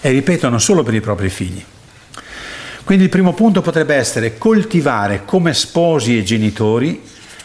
e 0.00 0.10
ripeto 0.10 0.48
non 0.48 0.60
solo 0.60 0.82
per 0.82 0.94
i 0.94 1.00
propri 1.00 1.28
figli. 1.28 1.62
Quindi 2.84 3.04
il 3.04 3.10
primo 3.10 3.34
punto 3.34 3.60
potrebbe 3.60 3.94
essere 3.94 4.38
coltivare 4.38 5.24
come 5.24 5.52
sposi 5.52 6.16
e 6.16 6.22
genitori 6.22 7.02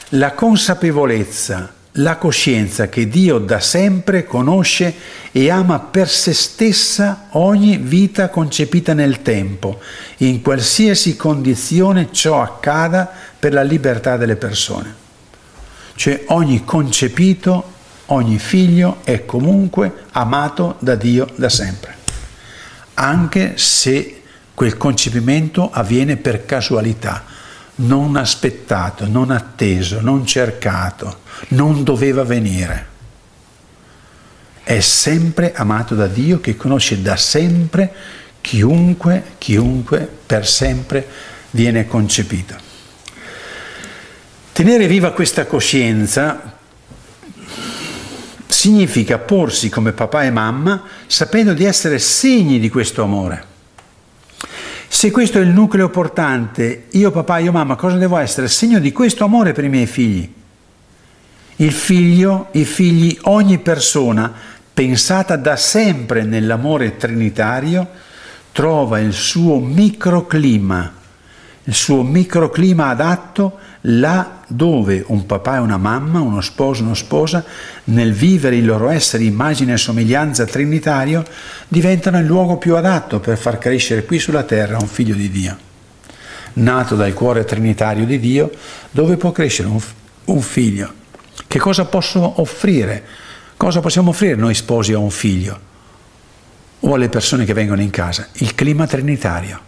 la 0.09 0.31
consapevolezza 0.33 1.73
la 1.97 2.15
coscienza 2.17 2.87
che 2.89 3.07
Dio 3.07 3.37
da 3.37 3.59
sempre 3.59 4.25
conosce 4.25 4.93
e 5.31 5.49
ama 5.49 5.79
per 5.79 6.09
se 6.09 6.33
stessa 6.33 7.27
ogni 7.31 7.77
vita 7.77 8.29
concepita 8.29 8.93
nel 8.93 9.21
tempo, 9.21 9.79
in 10.17 10.41
qualsiasi 10.41 11.15
condizione 11.15 12.09
ciò 12.11 12.41
accada 12.41 13.11
per 13.37 13.53
la 13.53 13.61
libertà 13.61 14.17
delle 14.17 14.37
persone. 14.37 15.01
Cioè 15.95 16.23
ogni 16.27 16.63
concepito, 16.63 17.71
ogni 18.07 18.39
figlio 18.39 18.97
è 19.03 19.25
comunque 19.25 20.05
amato 20.11 20.77
da 20.79 20.95
Dio 20.95 21.27
da 21.35 21.49
sempre, 21.49 21.97
anche 22.95 23.57
se 23.57 24.21
quel 24.53 24.77
concepimento 24.77 25.71
avviene 25.71 26.17
per 26.17 26.45
casualità, 26.45 27.23
non 27.75 28.15
aspettato, 28.15 29.07
non 29.07 29.31
atteso, 29.31 29.99
non 30.01 30.25
cercato, 30.25 31.21
non 31.49 31.83
doveva 31.83 32.23
venire. 32.23 32.91
È 34.63 34.79
sempre 34.79 35.53
amato 35.53 35.95
da 35.95 36.07
Dio 36.07 36.39
che 36.39 36.55
conosce 36.55 37.01
da 37.01 37.17
sempre 37.17 37.91
chiunque, 38.41 39.23
chiunque 39.37 40.07
per 40.25 40.47
sempre 40.47 41.07
viene 41.51 41.87
concepito. 41.87 42.55
Tenere 44.53 44.87
viva 44.87 45.11
questa 45.13 45.45
coscienza 45.45 46.57
significa 48.63 49.17
porsi 49.17 49.67
come 49.67 49.91
papà 49.91 50.23
e 50.23 50.31
mamma 50.31 50.83
sapendo 51.05 51.51
di 51.51 51.65
essere 51.65 51.99
segni 51.99 52.59
di 52.59 52.69
questo 52.69 53.03
amore 53.03 53.51
se 54.87 55.11
questo 55.11 55.39
è 55.39 55.41
il 55.41 55.49
nucleo 55.49 55.89
portante, 55.89 56.85
io 56.91 57.11
papà, 57.11 57.39
io 57.39 57.51
mamma, 57.51 57.75
cosa 57.75 57.97
devo 57.97 58.15
essere? 58.15 58.47
Segno 58.47 58.79
di 58.79 58.93
questo 58.93 59.25
amore 59.25 59.51
per 59.51 59.63
i 59.63 59.69
miei 59.69 59.87
figli. 59.87 60.31
Il 61.57 61.71
figlio, 61.73 62.49
i 62.51 62.63
figli, 62.63 63.17
ogni 63.23 63.57
persona 63.57 64.31
pensata 64.71 65.35
da 65.35 65.55
sempre 65.55 66.23
nell'amore 66.23 66.95
trinitario 66.95 67.85
trova 68.51 68.99
il 68.99 69.13
suo 69.13 69.59
microclima, 69.59 70.93
il 71.63 71.73
suo 71.73 72.03
microclima 72.03 72.87
adatto 72.89 73.57
là 73.85 74.41
dove 74.47 75.03
un 75.07 75.25
papà 75.25 75.55
e 75.55 75.59
una 75.59 75.77
mamma, 75.77 76.21
uno 76.21 76.41
sposo 76.41 76.81
e 76.81 76.85
una 76.85 76.95
sposa, 76.95 77.43
nel 77.85 78.13
vivere 78.13 78.55
il 78.55 78.65
loro 78.65 78.89
essere 78.89 79.23
immagine 79.23 79.73
e 79.73 79.77
somiglianza 79.77 80.45
trinitario, 80.45 81.25
diventano 81.67 82.19
il 82.19 82.25
luogo 82.25 82.57
più 82.57 82.75
adatto 82.75 83.19
per 83.19 83.37
far 83.37 83.57
crescere 83.57 84.05
qui 84.05 84.19
sulla 84.19 84.43
terra 84.43 84.77
un 84.79 84.87
figlio 84.87 85.15
di 85.15 85.29
Dio. 85.29 85.57
Nato 86.53 86.95
dal 86.95 87.13
cuore 87.13 87.45
trinitario 87.45 88.05
di 88.05 88.19
Dio, 88.19 88.51
dove 88.91 89.17
può 89.17 89.31
crescere 89.31 89.67
un, 89.67 89.81
un 90.25 90.41
figlio? 90.41 90.93
Che 91.47 91.59
cosa 91.59 91.85
posso 91.85 92.41
offrire? 92.41 93.03
Cosa 93.57 93.81
possiamo 93.81 94.11
offrire 94.11 94.35
noi 94.35 94.53
sposi 94.53 94.93
a 94.93 94.99
un 94.99 95.09
figlio? 95.09 95.71
O 96.81 96.93
alle 96.93 97.09
persone 97.09 97.45
che 97.45 97.53
vengono 97.53 97.81
in 97.81 97.89
casa? 97.89 98.27
Il 98.33 98.55
clima 98.55 98.85
trinitario, 98.85 99.59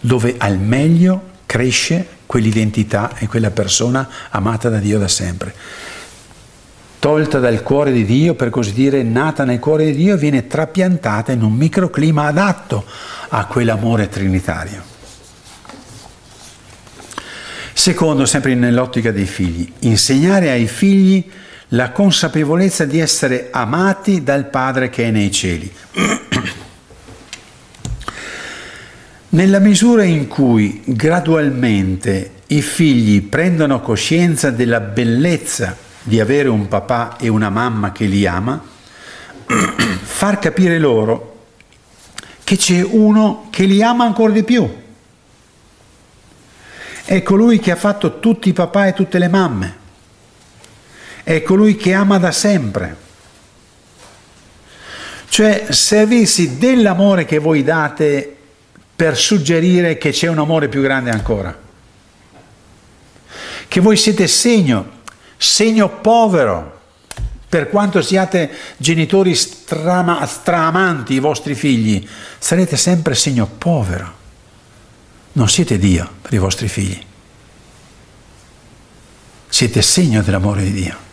dove 0.00 0.34
al 0.36 0.58
meglio 0.58 1.34
cresce 1.46 2.06
quell'identità 2.26 3.12
e 3.16 3.26
quella 3.28 3.50
persona 3.50 4.08
amata 4.30 4.68
da 4.68 4.78
Dio 4.78 4.98
da 4.98 5.08
sempre. 5.08 5.54
tolta 6.98 7.38
dal 7.38 7.62
cuore 7.62 7.92
di 7.92 8.04
Dio, 8.04 8.34
per 8.34 8.50
così 8.50 8.72
dire, 8.72 9.04
nata 9.04 9.44
nel 9.44 9.60
cuore 9.60 9.84
di 9.84 9.94
Dio, 9.94 10.16
viene 10.16 10.48
trapiantata 10.48 11.30
in 11.30 11.42
un 11.42 11.52
microclima 11.52 12.24
adatto 12.24 12.84
a 13.28 13.46
quell'amore 13.46 14.08
trinitario. 14.08 14.82
Secondo, 17.72 18.26
sempre 18.26 18.54
nell'ottica 18.54 19.12
dei 19.12 19.26
figli, 19.26 19.70
insegnare 19.80 20.50
ai 20.50 20.66
figli 20.66 21.30
la 21.68 21.92
consapevolezza 21.92 22.84
di 22.84 22.98
essere 22.98 23.48
amati 23.52 24.22
dal 24.24 24.46
Padre 24.46 24.88
che 24.88 25.04
è 25.04 25.10
nei 25.10 25.30
cieli. 25.30 25.72
Nella 29.28 29.58
misura 29.58 30.04
in 30.04 30.28
cui 30.28 30.82
gradualmente 30.84 32.30
i 32.46 32.62
figli 32.62 33.22
prendono 33.22 33.80
coscienza 33.80 34.50
della 34.50 34.78
bellezza 34.78 35.76
di 36.00 36.20
avere 36.20 36.48
un 36.48 36.68
papà 36.68 37.16
e 37.18 37.26
una 37.26 37.50
mamma 37.50 37.90
che 37.90 38.04
li 38.04 38.24
ama, 38.24 38.62
far 40.02 40.38
capire 40.38 40.78
loro 40.78 41.34
che 42.44 42.56
c'è 42.56 42.80
uno 42.82 43.48
che 43.50 43.64
li 43.64 43.82
ama 43.82 44.04
ancora 44.04 44.32
di 44.32 44.44
più. 44.44 44.72
È 47.04 47.22
colui 47.22 47.58
che 47.58 47.72
ha 47.72 47.76
fatto 47.76 48.20
tutti 48.20 48.50
i 48.50 48.52
papà 48.52 48.86
e 48.86 48.92
tutte 48.92 49.18
le 49.18 49.28
mamme. 49.28 49.76
È 51.24 51.42
colui 51.42 51.74
che 51.74 51.92
ama 51.92 52.18
da 52.18 52.30
sempre. 52.30 52.96
Cioè 55.28 55.66
servirsi 55.70 56.58
dell'amore 56.58 57.24
che 57.24 57.38
voi 57.38 57.64
date 57.64 58.35
per 58.96 59.16
suggerire 59.16 59.98
che 59.98 60.10
c'è 60.10 60.26
un 60.26 60.38
amore 60.38 60.68
più 60.68 60.80
grande 60.80 61.10
ancora. 61.10 61.56
Che 63.68 63.80
voi 63.80 63.96
siete 63.96 64.26
segno 64.26 64.94
segno 65.36 65.88
povero, 66.00 66.74
per 67.48 67.68
quanto 67.68 68.02
siate 68.02 68.50
genitori 68.76 69.34
strama, 69.34 70.24
straamanti 70.26 71.14
i 71.14 71.20
vostri 71.20 71.54
figli, 71.54 72.06
sarete 72.38 72.76
sempre 72.76 73.14
segno 73.14 73.46
povero. 73.46 74.14
Non 75.32 75.48
siete 75.48 75.78
Dio 75.78 76.08
per 76.22 76.32
i 76.32 76.38
vostri 76.38 76.68
figli. 76.68 76.98
Siete 79.48 79.82
segno 79.82 80.22
dell'amore 80.22 80.62
di 80.62 80.72
Dio. 80.72 81.04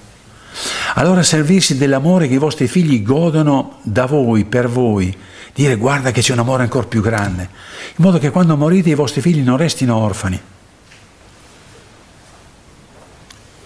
Allora 0.95 1.23
servirsi 1.23 1.77
dell'amore 1.77 2.27
che 2.27 2.35
i 2.35 2.39
vostri 2.39 2.67
figli 2.67 3.01
godono 3.01 3.79
da 3.83 4.05
voi, 4.05 4.45
per 4.45 4.69
voi, 4.69 5.15
dire 5.53 5.75
guarda 5.75 6.11
che 6.11 6.21
c'è 6.21 6.33
un 6.33 6.39
amore 6.39 6.63
ancora 6.63 6.87
più 6.87 7.01
grande, 7.01 7.49
in 7.95 8.03
modo 8.03 8.17
che 8.19 8.31
quando 8.31 8.57
morite 8.57 8.89
i 8.89 8.95
vostri 8.95 9.21
figli 9.21 9.41
non 9.41 9.57
restino 9.57 9.95
orfani 9.95 10.41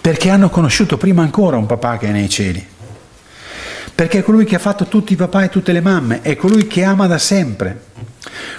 perché 0.07 0.29
hanno 0.29 0.49
conosciuto 0.49 0.95
prima 0.95 1.21
ancora 1.21 1.57
un 1.57 1.65
papà 1.65 1.97
che 1.97 2.07
è 2.07 2.11
nei 2.11 2.29
cieli. 2.29 2.65
Perché 3.93 4.19
è 4.19 4.23
colui 4.23 4.45
che 4.45 4.55
ha 4.55 4.59
fatto 4.59 4.85
tutti 4.85 5.11
i 5.11 5.17
papà 5.17 5.43
e 5.43 5.49
tutte 5.49 5.73
le 5.73 5.81
mamme, 5.81 6.21
è 6.21 6.37
colui 6.37 6.65
che 6.65 6.85
ama 6.85 7.07
da 7.07 7.17
sempre. 7.17 7.87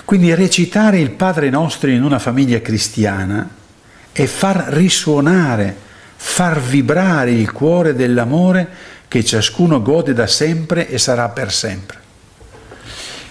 Quindi 0.04 0.34
recitare 0.34 1.00
il 1.00 1.12
Padre 1.12 1.48
nostro 1.48 1.88
in 1.88 2.02
una 2.02 2.18
famiglia 2.18 2.60
cristiana 2.60 3.48
è 4.12 4.26
far 4.26 4.66
risuonare, 4.72 5.74
far 6.16 6.60
vibrare 6.60 7.30
il 7.30 7.50
cuore 7.50 7.94
dell'amore 7.94 8.68
che 9.08 9.24
ciascuno 9.24 9.80
gode 9.80 10.12
da 10.12 10.26
sempre 10.26 10.86
e 10.86 10.98
sarà 10.98 11.30
per 11.30 11.50
sempre. 11.50 12.07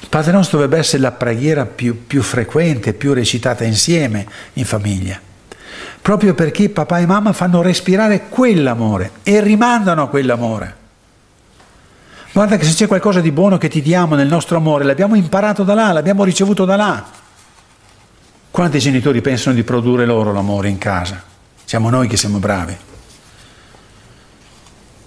Padre 0.10 0.32
nostro 0.32 0.60
dovrebbe 0.60 0.80
essere 0.80 1.02
la 1.02 1.12
preghiera 1.12 1.66
più, 1.66 2.06
più 2.08 2.22
frequente, 2.22 2.94
più 2.94 3.14
recitata 3.14 3.64
insieme 3.64 4.26
in 4.54 4.66
famiglia 4.66 5.20
proprio 6.08 6.34
perché 6.34 6.70
papà 6.70 7.00
e 7.00 7.06
mamma 7.06 7.34
fanno 7.34 7.62
respirare 7.62 8.30
quell'amore 8.30 9.12
e 9.24 9.42
rimandano 9.42 10.04
a 10.04 10.08
quell'amore. 10.08 10.76
Guarda 12.32 12.56
che 12.56 12.64
se 12.64 12.74
c'è 12.76 12.88
qualcosa 12.88 13.20
di 13.20 13.32
buono 13.32 13.58
che 13.58 13.68
ti 13.68 13.82
diamo 13.82 14.16
nel 14.16 14.30
nostro 14.30 14.56
amore, 14.56 14.86
l'abbiamo 14.86 15.16
imparato 15.16 15.64
da 15.64 15.74
là, 15.74 15.92
l'abbiamo 15.92 16.24
ricevuto 16.24 16.64
da 16.64 16.78
là. 16.78 17.06
Quanti 18.50 18.80
genitori 18.80 19.20
pensano 19.20 19.54
di 19.54 19.64
produrre 19.64 20.06
loro 20.06 20.32
l'amore 20.32 20.70
in 20.70 20.78
casa? 20.78 21.22
Siamo 21.66 21.90
noi 21.90 22.08
che 22.08 22.16
siamo 22.16 22.38
bravi. 22.38 22.78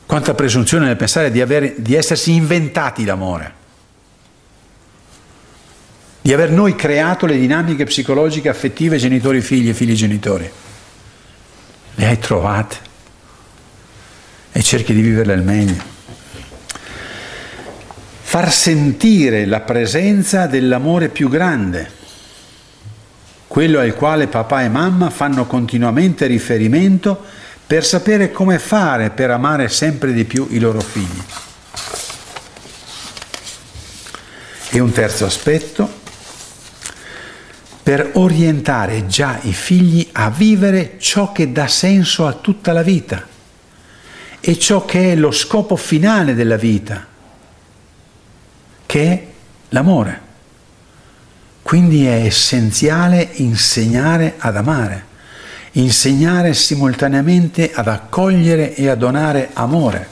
Quanta 0.04 0.34
presunzione 0.34 0.84
nel 0.84 0.96
pensare 0.96 1.30
di, 1.30 1.40
aver, 1.40 1.76
di 1.78 1.94
essersi 1.94 2.34
inventati 2.34 3.06
l'amore, 3.06 3.54
di 6.20 6.32
aver 6.32 6.50
noi 6.50 6.74
creato 6.74 7.26
le 7.26 7.38
dinamiche 7.38 7.84
psicologiche 7.84 8.48
affettive 8.48 8.98
genitori-figli 8.98 9.68
e 9.70 9.74
figli-genitori 9.74 10.50
le 12.00 12.06
hai 12.06 12.18
trovate 12.18 12.76
e 14.52 14.62
cerchi 14.62 14.94
di 14.94 15.02
viverle 15.02 15.34
al 15.34 15.44
meglio. 15.44 15.98
Far 18.22 18.50
sentire 18.50 19.44
la 19.44 19.60
presenza 19.60 20.46
dell'amore 20.46 21.08
più 21.08 21.28
grande, 21.28 21.90
quello 23.48 23.80
al 23.80 23.94
quale 23.94 24.28
papà 24.28 24.62
e 24.62 24.68
mamma 24.68 25.10
fanno 25.10 25.46
continuamente 25.46 26.26
riferimento 26.26 27.22
per 27.66 27.84
sapere 27.84 28.30
come 28.30 28.58
fare 28.58 29.10
per 29.10 29.30
amare 29.30 29.68
sempre 29.68 30.12
di 30.12 30.24
più 30.24 30.46
i 30.50 30.58
loro 30.58 30.80
figli. 30.80 31.22
E 34.70 34.78
un 34.78 34.92
terzo 34.92 35.24
aspetto, 35.26 35.99
per 37.90 38.10
orientare 38.12 39.08
già 39.08 39.40
i 39.42 39.52
figli 39.52 40.10
a 40.12 40.30
vivere 40.30 40.94
ciò 40.98 41.32
che 41.32 41.50
dà 41.50 41.66
senso 41.66 42.24
a 42.24 42.34
tutta 42.34 42.72
la 42.72 42.84
vita 42.84 43.26
e 44.38 44.58
ciò 44.60 44.84
che 44.84 45.10
è 45.10 45.16
lo 45.16 45.32
scopo 45.32 45.74
finale 45.74 46.36
della 46.36 46.56
vita, 46.56 47.04
che 48.86 49.02
è 49.02 49.26
l'amore. 49.70 50.20
Quindi 51.62 52.06
è 52.06 52.26
essenziale 52.26 53.28
insegnare 53.32 54.34
ad 54.38 54.56
amare, 54.56 55.04
insegnare 55.72 56.54
simultaneamente 56.54 57.72
ad 57.74 57.88
accogliere 57.88 58.72
e 58.76 58.88
a 58.88 58.94
donare 58.94 59.50
amore. 59.54 60.06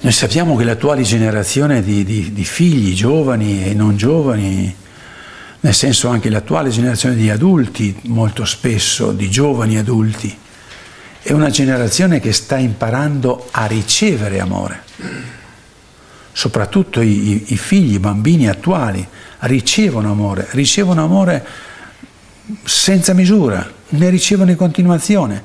Noi 0.00 0.12
sappiamo 0.12 0.54
che 0.54 0.64
l'attuale 0.64 1.00
generazione 1.00 1.82
di, 1.82 2.04
di, 2.04 2.34
di 2.34 2.44
figli, 2.44 2.92
giovani 2.92 3.64
e 3.64 3.72
non 3.72 3.96
giovani, 3.96 4.86
nel 5.60 5.74
senso 5.74 6.08
anche 6.08 6.30
l'attuale 6.30 6.70
generazione 6.70 7.16
di 7.16 7.30
adulti, 7.30 7.96
molto 8.04 8.44
spesso 8.44 9.10
di 9.10 9.28
giovani 9.28 9.76
adulti, 9.76 10.36
è 11.20 11.32
una 11.32 11.50
generazione 11.50 12.20
che 12.20 12.32
sta 12.32 12.56
imparando 12.56 13.48
a 13.50 13.66
ricevere 13.66 14.40
amore. 14.40 14.82
Soprattutto 16.32 17.00
i, 17.00 17.52
i 17.52 17.56
figli, 17.56 17.94
i 17.94 17.98
bambini 17.98 18.48
attuali 18.48 19.06
ricevono 19.40 20.12
amore, 20.12 20.46
ricevono 20.52 21.02
amore 21.02 21.44
senza 22.62 23.12
misura, 23.12 23.68
ne 23.88 24.10
ricevono 24.10 24.50
in 24.50 24.56
continuazione, 24.56 25.42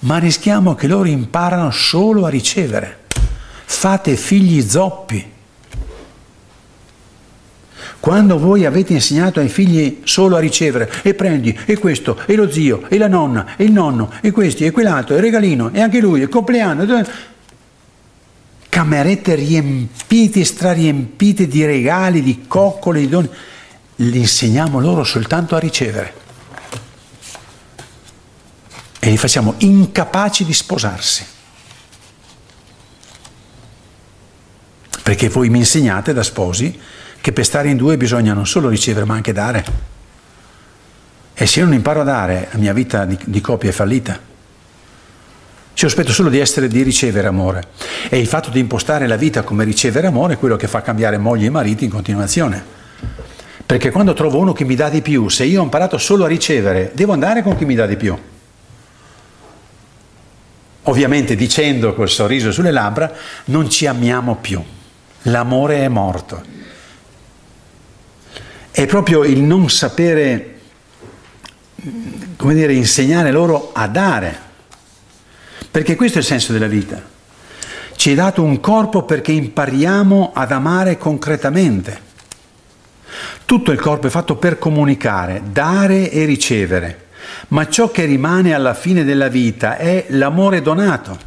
ma 0.00 0.16
rischiamo 0.16 0.74
che 0.74 0.86
loro 0.86 1.06
imparano 1.06 1.70
solo 1.70 2.24
a 2.24 2.30
ricevere. 2.30 3.00
Fate 3.66 4.16
figli 4.16 4.66
zoppi 4.66 5.38
quando 8.00 8.38
voi 8.38 8.64
avete 8.64 8.94
insegnato 8.94 9.40
ai 9.40 9.50
figli 9.50 10.00
solo 10.04 10.36
a 10.36 10.40
ricevere, 10.40 10.90
e 11.02 11.12
prendi, 11.12 11.56
e 11.66 11.78
questo, 11.78 12.18
e 12.24 12.34
lo 12.34 12.50
zio, 12.50 12.88
e 12.88 12.96
la 12.96 13.08
nonna, 13.08 13.56
e 13.56 13.64
il 13.64 13.72
nonno, 13.72 14.10
e 14.22 14.30
questi, 14.30 14.64
e 14.64 14.70
quell'altro, 14.70 15.14
e 15.14 15.18
il 15.18 15.22
regalino, 15.22 15.70
e 15.70 15.82
anche 15.82 16.00
lui, 16.00 16.20
il 16.20 16.30
compleanno, 16.30 17.04
camerette 18.70 19.34
riempite, 19.34 20.44
strariempite 20.44 21.46
di 21.46 21.64
regali, 21.66 22.22
di 22.22 22.44
coccole, 22.46 23.00
di 23.00 23.08
doni, 23.08 23.28
li 23.96 24.18
insegniamo 24.18 24.80
loro 24.80 25.04
soltanto 25.04 25.54
a 25.54 25.58
ricevere. 25.58 26.14
E 28.98 29.10
li 29.10 29.18
facciamo 29.18 29.54
incapaci 29.58 30.44
di 30.46 30.54
sposarsi. 30.54 31.26
Perché 35.02 35.28
voi 35.28 35.50
mi 35.50 35.58
insegnate 35.58 36.14
da 36.14 36.22
sposi 36.22 36.78
che 37.20 37.32
per 37.32 37.44
stare 37.44 37.68
in 37.68 37.76
due 37.76 37.96
bisogna 37.96 38.32
non 38.32 38.46
solo 38.46 38.68
ricevere 38.68 39.04
ma 39.04 39.14
anche 39.14 39.32
dare. 39.32 39.64
E 41.34 41.46
se 41.46 41.60
io 41.60 41.64
non 41.66 41.74
imparo 41.74 42.00
a 42.00 42.04
dare, 42.04 42.48
la 42.52 42.58
mia 42.58 42.72
vita 42.72 43.04
di, 43.04 43.18
di 43.24 43.40
coppia 43.40 43.70
è 43.70 43.72
fallita. 43.72 44.18
Ci 45.72 45.84
aspetto 45.86 46.12
solo 46.12 46.28
di 46.28 46.38
essere, 46.38 46.68
di 46.68 46.82
ricevere 46.82 47.26
amore. 47.26 47.68
E 48.08 48.18
il 48.18 48.26
fatto 48.26 48.50
di 48.50 48.58
impostare 48.58 49.06
la 49.06 49.16
vita 49.16 49.42
come 49.42 49.64
ricevere 49.64 50.06
amore 50.06 50.34
è 50.34 50.38
quello 50.38 50.56
che 50.56 50.66
fa 50.66 50.82
cambiare 50.82 51.16
moglie 51.16 51.46
e 51.46 51.50
mariti 51.50 51.84
in 51.84 51.90
continuazione. 51.90 52.62
Perché 53.64 53.90
quando 53.90 54.12
trovo 54.12 54.38
uno 54.38 54.52
che 54.52 54.64
mi 54.64 54.74
dà 54.74 54.88
di 54.88 55.00
più, 55.00 55.28
se 55.28 55.44
io 55.44 55.60
ho 55.60 55.64
imparato 55.64 55.96
solo 55.96 56.24
a 56.24 56.28
ricevere, 56.28 56.90
devo 56.94 57.12
andare 57.12 57.42
con 57.42 57.56
chi 57.56 57.64
mi 57.64 57.74
dà 57.74 57.86
di 57.86 57.96
più. 57.96 58.18
Ovviamente 60.84 61.36
dicendo 61.36 61.94
col 61.94 62.08
sorriso 62.08 62.50
sulle 62.50 62.72
labbra, 62.72 63.12
non 63.46 63.70
ci 63.70 63.86
amiamo 63.86 64.36
più. 64.36 64.62
L'amore 65.22 65.84
è 65.84 65.88
morto 65.88 66.58
è 68.70 68.86
proprio 68.86 69.24
il 69.24 69.42
non 69.42 69.68
sapere, 69.68 70.58
come 72.36 72.54
dire, 72.54 72.72
insegnare 72.72 73.30
loro 73.30 73.70
a 73.72 73.88
dare, 73.88 74.38
perché 75.70 75.96
questo 75.96 76.18
è 76.18 76.20
il 76.20 76.26
senso 76.26 76.52
della 76.52 76.66
vita. 76.66 77.02
Ci 77.94 78.12
è 78.12 78.14
dato 78.14 78.42
un 78.42 78.60
corpo 78.60 79.02
perché 79.02 79.32
impariamo 79.32 80.30
ad 80.34 80.52
amare 80.52 80.96
concretamente. 80.96 82.08
Tutto 83.44 83.72
il 83.72 83.80
corpo 83.80 84.06
è 84.06 84.10
fatto 84.10 84.36
per 84.36 84.58
comunicare, 84.58 85.42
dare 85.50 86.10
e 86.10 86.24
ricevere, 86.24 87.08
ma 87.48 87.68
ciò 87.68 87.90
che 87.90 88.04
rimane 88.04 88.54
alla 88.54 88.74
fine 88.74 89.04
della 89.04 89.28
vita 89.28 89.76
è 89.76 90.06
l'amore 90.10 90.62
donato. 90.62 91.18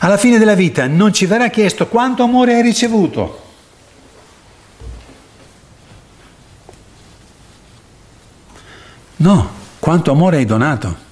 Alla 0.00 0.16
fine 0.16 0.38
della 0.38 0.54
vita 0.54 0.86
non 0.86 1.12
ci 1.12 1.26
verrà 1.26 1.48
chiesto 1.48 1.86
quanto 1.86 2.22
amore 2.22 2.54
hai 2.54 2.62
ricevuto. 2.62 3.48
No, 9.20 9.50
quanto 9.78 10.10
amore 10.10 10.38
hai 10.38 10.46
donato. 10.46 11.08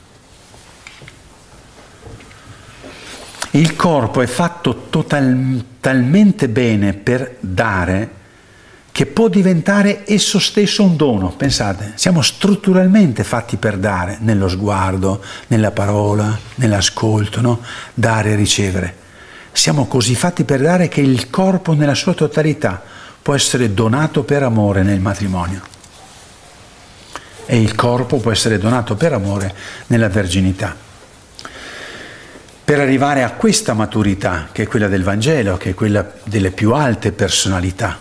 Il 3.50 3.76
corpo 3.76 4.22
è 4.22 4.26
fatto 4.26 4.86
total, 4.88 5.64
talmente 5.80 6.48
bene 6.48 6.94
per 6.94 7.36
dare 7.40 8.16
che 8.92 9.04
può 9.04 9.28
diventare 9.28 10.04
esso 10.06 10.38
stesso 10.38 10.82
un 10.84 10.96
dono. 10.96 11.32
Pensate, 11.32 11.92
siamo 11.96 12.22
strutturalmente 12.22 13.24
fatti 13.24 13.58
per 13.58 13.76
dare, 13.76 14.16
nello 14.20 14.48
sguardo, 14.48 15.22
nella 15.48 15.70
parola, 15.70 16.36
nell'ascolto, 16.56 17.42
no? 17.42 17.60
dare 17.92 18.32
e 18.32 18.36
ricevere. 18.36 18.96
Siamo 19.52 19.86
così 19.86 20.14
fatti 20.14 20.44
per 20.44 20.62
dare 20.62 20.88
che 20.88 21.02
il 21.02 21.28
corpo 21.28 21.74
nella 21.74 21.94
sua 21.94 22.14
totalità 22.14 22.82
può 23.20 23.34
essere 23.34 23.74
donato 23.74 24.22
per 24.22 24.42
amore 24.42 24.82
nel 24.82 25.00
matrimonio. 25.00 25.76
E 27.50 27.58
il 27.58 27.74
corpo 27.74 28.18
può 28.18 28.30
essere 28.30 28.58
donato 28.58 28.94
per 28.94 29.14
amore 29.14 29.54
nella 29.86 30.10
verginità. 30.10 30.76
Per 32.62 32.78
arrivare 32.78 33.22
a 33.22 33.30
questa 33.32 33.72
maturità, 33.72 34.50
che 34.52 34.64
è 34.64 34.66
quella 34.66 34.86
del 34.86 35.02
Vangelo, 35.02 35.56
che 35.56 35.70
è 35.70 35.74
quella 35.74 36.06
delle 36.24 36.50
più 36.50 36.74
alte 36.74 37.10
personalità, 37.12 38.00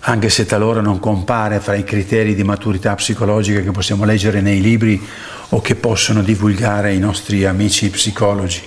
anche 0.00 0.30
se 0.30 0.46
talora 0.46 0.80
non 0.80 0.98
compare 0.98 1.60
fra 1.60 1.76
i 1.76 1.84
criteri 1.84 2.34
di 2.34 2.42
maturità 2.42 2.92
psicologica 2.96 3.60
che 3.60 3.70
possiamo 3.70 4.04
leggere 4.04 4.40
nei 4.40 4.60
libri 4.60 5.00
o 5.50 5.60
che 5.60 5.76
possono 5.76 6.22
divulgare 6.22 6.92
i 6.92 6.98
nostri 6.98 7.44
amici 7.44 7.88
psicologi. 7.88 8.62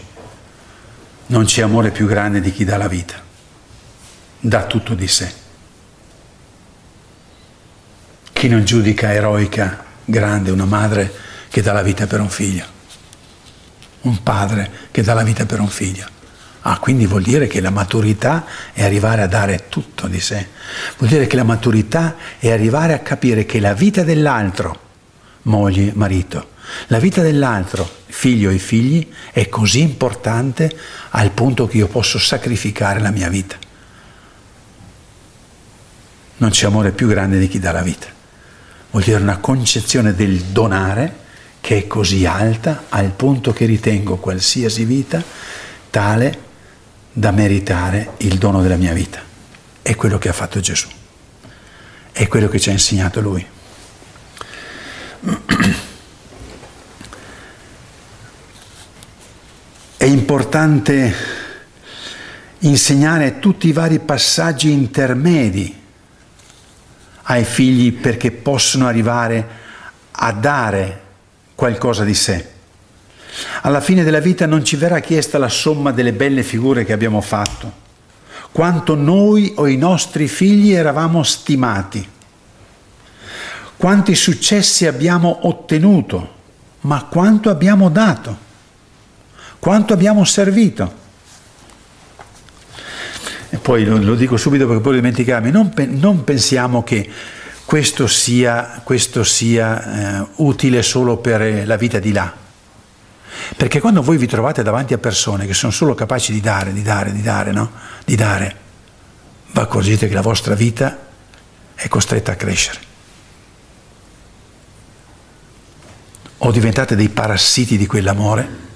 Non 1.26 1.44
c'è 1.44 1.62
amore 1.62 1.92
più 1.92 2.08
grande 2.08 2.40
di 2.40 2.54
chi 2.54 2.64
dà 2.64 2.78
la 2.78 2.88
vita, 2.88 3.16
dà 4.40 4.64
tutto 4.64 4.94
di 4.94 5.08
sé. 5.10 5.43
Chi 8.44 8.50
non 8.50 8.66
giudica 8.66 9.14
eroica, 9.14 9.86
grande, 10.04 10.52
una 10.52 10.66
madre 10.66 11.10
che 11.48 11.62
dà 11.62 11.72
la 11.72 11.82
vita 11.82 12.08
per 12.08 12.20
un 12.20 12.28
figlio, 12.28 12.66
un 14.02 14.22
padre 14.22 14.70
che 14.92 15.02
dà 15.02 15.14
la 15.14 15.24
vita 15.24 15.46
per 15.46 15.62
un 15.62 15.70
figlio. 15.70 16.06
Ah, 16.64 16.78
quindi 16.78 17.06
vuol 17.06 17.22
dire 17.22 17.48
che 17.48 17.62
la 17.62 17.70
maturità 17.70 18.46
è 18.74 18.84
arrivare 18.84 19.22
a 19.22 19.28
dare 19.28 19.68
tutto 19.70 20.08
di 20.08 20.20
sé. 20.20 20.46
Vuol 20.98 21.10
dire 21.10 21.26
che 21.26 21.38
la 21.38 21.46
maturità 21.46 22.18
è 22.38 22.52
arrivare 22.52 22.92
a 22.92 23.00
capire 23.00 23.46
che 23.46 23.62
la 23.62 23.74
vita 23.74 24.04
dell'altro, 24.04 24.78
moglie, 25.44 25.94
marito, 25.96 26.50
la 26.88 27.00
vita 27.00 27.22
dell'altro, 27.22 27.90
figlio 28.08 28.50
e 28.50 28.58
figli, 28.58 29.08
è 29.32 29.48
così 29.48 29.80
importante 29.80 30.70
al 31.12 31.32
punto 31.32 31.66
che 31.66 31.78
io 31.78 31.88
posso 31.88 32.20
sacrificare 32.20 33.00
la 33.00 33.12
mia 33.12 33.30
vita. 33.30 33.56
Non 36.36 36.50
c'è 36.50 36.66
amore 36.66 36.92
più 36.92 37.08
grande 37.08 37.40
di 37.40 37.48
chi 37.48 37.60
dà 37.60 37.72
la 37.72 37.82
vita. 37.82 38.14
Vuol 38.94 39.06
dire 39.06 39.20
una 39.20 39.40
concezione 39.40 40.14
del 40.14 40.40
donare 40.40 41.22
che 41.62 41.78
è 41.78 41.88
così 41.88 42.28
alta 42.28 42.84
al 42.90 43.10
punto 43.10 43.52
che 43.52 43.66
ritengo 43.66 44.18
qualsiasi 44.18 44.86
vita 44.86 45.24
tale 45.90 46.40
da 47.12 47.32
meritare 47.32 48.12
il 48.18 48.38
dono 48.38 48.62
della 48.62 48.76
mia 48.76 48.94
vita. 48.94 49.20
È 49.82 49.96
quello 49.96 50.20
che 50.20 50.30
ha 50.30 50.34
fatto 50.34 50.60
Gesù. 50.60 50.88
È 52.12 52.28
quello 52.28 52.48
che 52.48 52.60
ci 52.60 52.70
ha 52.70 52.74
insegnato 52.74 53.20
Lui. 53.20 53.44
È 59.98 60.06
importante 60.06 61.16
insegnare 62.60 63.40
tutti 63.40 63.70
i 63.70 63.74
vari 63.74 63.98
passaggi 63.98 64.70
intermedi 64.70 65.82
ai 67.24 67.44
figli 67.44 67.94
perché 67.94 68.32
possono 68.32 68.88
arrivare 68.88 69.48
a 70.12 70.32
dare 70.32 71.02
qualcosa 71.56 72.04
di 72.04 72.14
sé. 72.14 72.52
Alla 73.62 73.82
fine 73.82 74.04
della 74.04 74.20
vita 74.20 74.46
non 74.46 74.64
ci 74.64 74.76
verrà 74.76 75.00
chiesta 75.00 75.38
la 75.38 75.50
somma 75.50 75.92
delle 75.92 76.14
belle 76.14 76.44
figure 76.44 76.86
che 76.86 76.94
abbiamo 76.94 77.22
fatto, 77.22 77.82
quanto 78.52 78.96
noi 78.96 79.54
o 79.56 79.68
i 79.68 79.78
nostri 79.78 80.28
figli 80.28 80.72
eravamo 80.72 81.24
stimati, 81.24 82.08
quanti 83.78 84.16
successi 84.16 84.86
abbiamo 84.86 85.48
ottenuto, 85.48 86.42
ma 86.82 87.06
quanto 87.06 87.50
abbiamo 87.50 87.90
dato, 87.90 88.38
quanto 89.60 89.94
abbiamo 89.94 90.24
servito. 90.26 91.02
E 93.54 93.58
poi 93.58 93.86
lo, 93.86 93.98
lo 93.98 94.16
dico 94.16 94.36
subito 94.36 94.66
perché 94.66 94.82
poi 94.82 94.96
dimenticarmi, 94.96 95.52
non, 95.52 95.72
non 95.90 96.24
pensiamo 96.24 96.82
che 96.82 97.08
questo 97.66 98.08
sia, 98.08 98.82
questo 98.84 99.24
sia 99.24 100.22
eh, 100.22 100.28
utile 100.38 100.82
solo 100.82 101.18
per 101.18 101.68
la 101.68 101.78
vita 101.78 102.00
di 102.00 102.12
là 102.12 102.42
perché 103.56 103.80
quando 103.80 104.02
voi 104.02 104.18
vi 104.18 104.26
trovate 104.26 104.64
davanti 104.64 104.94
a 104.94 104.98
persone 104.98 105.46
che 105.46 105.54
sono 105.54 105.72
solo 105.72 105.94
capaci 105.94 106.32
di 106.32 106.42
dare, 106.42 106.74
di 106.74 106.82
dare, 106.82 107.12
di 107.12 107.22
dare, 107.22 107.52
no? 107.52 107.72
Di 108.06 108.16
dare, 108.16 108.56
vi 109.52 109.60
accorgete 109.60 110.08
che 110.08 110.14
la 110.14 110.22
vostra 110.22 110.56
vita 110.56 110.98
è 111.76 111.88
costretta 111.88 112.32
a 112.32 112.36
crescere. 112.36 112.80
O 116.40 116.52
diventate 116.52 116.96
dei 116.96 117.10
parassiti 117.10 117.78
di 117.78 117.86
quell'amore 117.86 118.72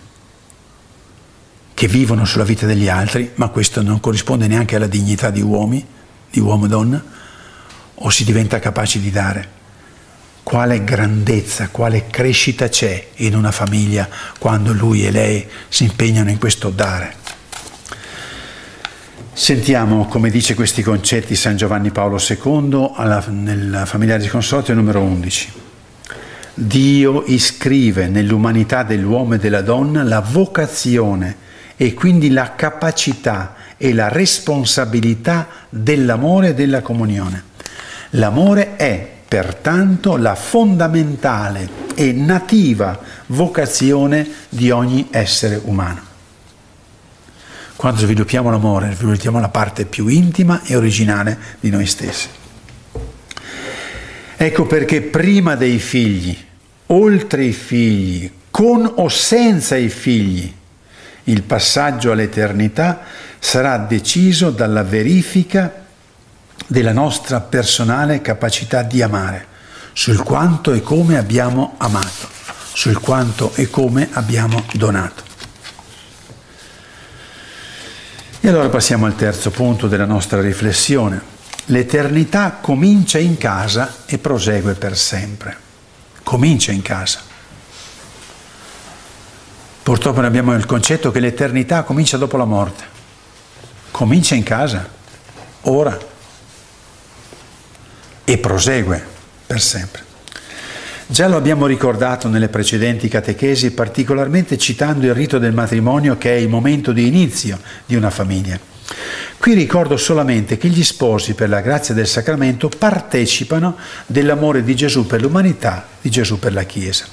che 1.77 1.87
vivono 1.87 2.25
sulla 2.25 2.43
vita 2.43 2.65
degli 2.65 2.89
altri, 2.89 3.33
ma 3.35 3.49
questo 3.49 3.83
non 3.83 3.99
corrisponde 3.99 4.47
neanche 4.47 4.75
alla 4.75 4.87
dignità 4.87 5.29
di 5.29 5.41
uomini, 5.41 5.85
di 6.27 6.39
uomo 6.39 6.65
e 6.65 6.69
donna, 6.69 7.03
o 7.93 8.09
si 8.09 8.23
diventa 8.23 8.57
capaci 8.57 8.99
di 8.99 9.11
dare 9.11 9.47
quale 10.41 10.83
grandezza, 10.83 11.69
quale 11.69 12.07
crescita 12.07 12.67
c'è 12.67 13.09
in 13.17 13.35
una 13.35 13.51
famiglia 13.51 14.09
quando 14.39 14.73
lui 14.73 15.05
e 15.05 15.11
lei 15.11 15.47
si 15.69 15.83
impegnano 15.83 16.31
in 16.31 16.39
questo 16.39 16.71
dare. 16.71 17.13
Sentiamo 19.31 20.07
come 20.07 20.31
dice 20.31 20.55
questi 20.55 20.81
concetti 20.81 21.35
San 21.35 21.57
Giovanni 21.57 21.91
Paolo 21.91 22.17
II 22.17 22.93
alla, 22.95 23.23
nel 23.29 23.83
familiare 23.85 24.23
di 24.23 24.29
consortio 24.29 24.73
numero 24.73 25.01
11. 25.01 25.51
Dio 26.55 27.23
iscrive 27.27 28.07
nell'umanità 28.07 28.81
dell'uomo 28.81 29.35
e 29.35 29.37
della 29.37 29.61
donna 29.61 30.01
la 30.01 30.21
vocazione 30.21 31.45
e 31.77 31.93
quindi 31.93 32.31
la 32.31 32.55
capacità 32.55 33.55
e 33.77 33.93
la 33.93 34.09
responsabilità 34.09 35.47
dell'amore 35.69 36.49
e 36.49 36.53
della 36.55 36.81
comunione. 36.81 37.43
L'amore 38.11 38.75
è 38.75 39.15
pertanto 39.27 40.17
la 40.17 40.35
fondamentale 40.35 41.69
e 41.93 42.11
nativa 42.11 42.99
vocazione 43.27 44.27
di 44.49 44.71
ogni 44.71 45.07
essere 45.11 45.61
umano. 45.63 46.01
Quando 47.75 47.99
sviluppiamo 47.99 48.49
l'amore, 48.49 48.95
sviluppiamo 48.95 49.39
la 49.39 49.49
parte 49.49 49.85
più 49.85 50.07
intima 50.07 50.61
e 50.63 50.75
originale 50.75 51.37
di 51.59 51.69
noi 51.69 51.85
stessi. 51.85 52.27
Ecco 54.35 54.65
perché 54.65 55.01
prima 55.01 55.55
dei 55.55 55.77
figli, 55.77 56.35
oltre 56.87 57.43
i 57.43 57.53
figli, 57.53 58.31
con 58.49 58.91
o 58.95 59.07
senza 59.09 59.75
i 59.75 59.89
figli, 59.89 60.51
il 61.27 61.43
passaggio 61.43 62.11
all'eternità 62.11 63.01
sarà 63.39 63.77
deciso 63.77 64.49
dalla 64.49 64.83
verifica 64.83 65.85
della 66.65 66.91
nostra 66.91 67.39
personale 67.39 68.21
capacità 68.21 68.81
di 68.83 69.01
amare, 69.01 69.45
sul 69.93 70.23
quanto 70.23 70.73
e 70.73 70.81
come 70.81 71.17
abbiamo 71.17 71.75
amato, 71.77 72.27
sul 72.73 72.99
quanto 72.99 73.53
e 73.55 73.69
come 73.69 74.09
abbiamo 74.13 74.63
donato. 74.73 75.23
E 78.39 78.49
allora 78.49 78.69
passiamo 78.69 79.05
al 79.05 79.15
terzo 79.15 79.49
punto 79.51 79.87
della 79.87 80.05
nostra 80.05 80.39
riflessione. 80.39 81.35
L'eternità 81.65 82.59
comincia 82.61 83.17
in 83.17 83.37
casa 83.37 84.03
e 84.05 84.17
prosegue 84.19 84.73
per 84.75 84.95
sempre. 84.97 85.57
Comincia 86.23 86.71
in 86.71 86.81
casa. 86.81 87.19
Purtroppo 89.87 90.17
noi 90.19 90.27
abbiamo 90.27 90.53
il 90.53 90.65
concetto 90.65 91.11
che 91.11 91.21
l'eternità 91.21 91.83
comincia 91.83 92.17
dopo 92.17 92.35
la 92.35 92.43
morte. 92.43 92.83
Comincia 93.89 94.35
in 94.35 94.43
casa, 94.43 94.85
ora 95.61 95.97
e 98.25 98.37
prosegue 98.37 99.01
per 99.47 99.61
sempre. 99.61 100.03
Già 101.07 101.29
lo 101.29 101.37
abbiamo 101.37 101.67
ricordato 101.67 102.27
nelle 102.27 102.49
precedenti 102.49 103.07
catechesi, 103.07 103.71
particolarmente 103.71 104.57
citando 104.57 105.05
il 105.05 105.13
rito 105.13 105.37
del 105.39 105.53
matrimonio 105.53 106.17
che 106.17 106.35
è 106.35 106.37
il 106.37 106.49
momento 106.49 106.91
di 106.91 107.07
inizio 107.07 107.57
di 107.85 107.95
una 107.95 108.09
famiglia. 108.09 108.59
Qui 109.37 109.53
ricordo 109.53 109.95
solamente 109.95 110.57
che 110.57 110.67
gli 110.67 110.83
sposi, 110.83 111.33
per 111.33 111.47
la 111.47 111.61
grazia 111.61 111.93
del 111.93 112.07
sacramento, 112.07 112.69
partecipano 112.77 113.77
dell'amore 114.05 114.65
di 114.65 114.75
Gesù 114.75 115.07
per 115.07 115.21
l'umanità, 115.21 115.87
di 116.01 116.09
Gesù 116.09 116.39
per 116.39 116.51
la 116.51 116.63
Chiesa. 116.63 117.05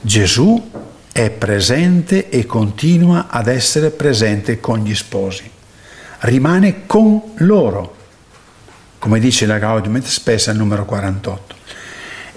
Gesù 0.00 0.88
è 1.12 1.30
presente 1.30 2.28
e 2.28 2.46
continua 2.46 3.26
ad 3.28 3.48
essere 3.48 3.90
presente 3.90 4.60
con 4.60 4.80
gli 4.80 4.94
sposi. 4.94 5.50
Rimane 6.20 6.86
con 6.86 7.20
loro, 7.36 7.96
come 8.98 9.18
dice 9.18 9.46
la 9.46 9.58
Gaudium 9.58 9.96
et 9.96 10.04
Spes 10.04 10.48
al 10.48 10.56
numero 10.56 10.84
48. 10.84 11.56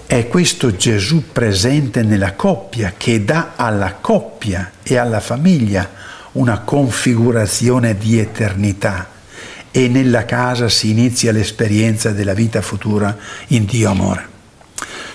È 0.06 0.26
questo 0.28 0.74
Gesù 0.76 1.32
presente 1.32 2.02
nella 2.02 2.34
coppia 2.34 2.94
che 2.96 3.24
dà 3.24 3.52
alla 3.56 3.94
coppia 4.00 4.72
e 4.82 4.96
alla 4.96 5.20
famiglia 5.20 5.90
una 6.32 6.60
configurazione 6.60 7.96
di 7.96 8.18
eternità 8.18 9.08
e 9.70 9.88
nella 9.88 10.24
casa 10.24 10.68
si 10.68 10.90
inizia 10.90 11.32
l'esperienza 11.32 12.10
della 12.10 12.34
vita 12.34 12.60
futura 12.60 13.16
in 13.48 13.64
Dio 13.64 13.90
amore. 13.90 14.33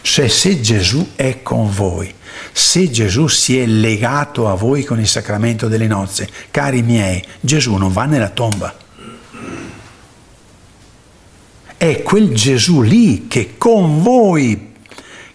Cioè 0.01 0.27
se 0.27 0.61
Gesù 0.61 1.11
è 1.15 1.41
con 1.41 1.69
voi, 1.71 2.13
se 2.51 2.89
Gesù 2.89 3.27
si 3.27 3.59
è 3.59 3.65
legato 3.65 4.47
a 4.47 4.53
voi 4.53 4.83
con 4.83 4.99
il 4.99 5.07
sacramento 5.07 5.67
delle 5.67 5.87
nozze, 5.87 6.29
cari 6.51 6.81
miei, 6.81 7.23
Gesù 7.39 7.75
non 7.75 7.91
va 7.91 8.05
nella 8.05 8.29
tomba. 8.29 8.75
È 11.77 12.01
quel 12.01 12.33
Gesù 12.33 12.81
lì 12.81 13.27
che 13.27 13.57
con 13.57 14.01
voi 14.01 14.68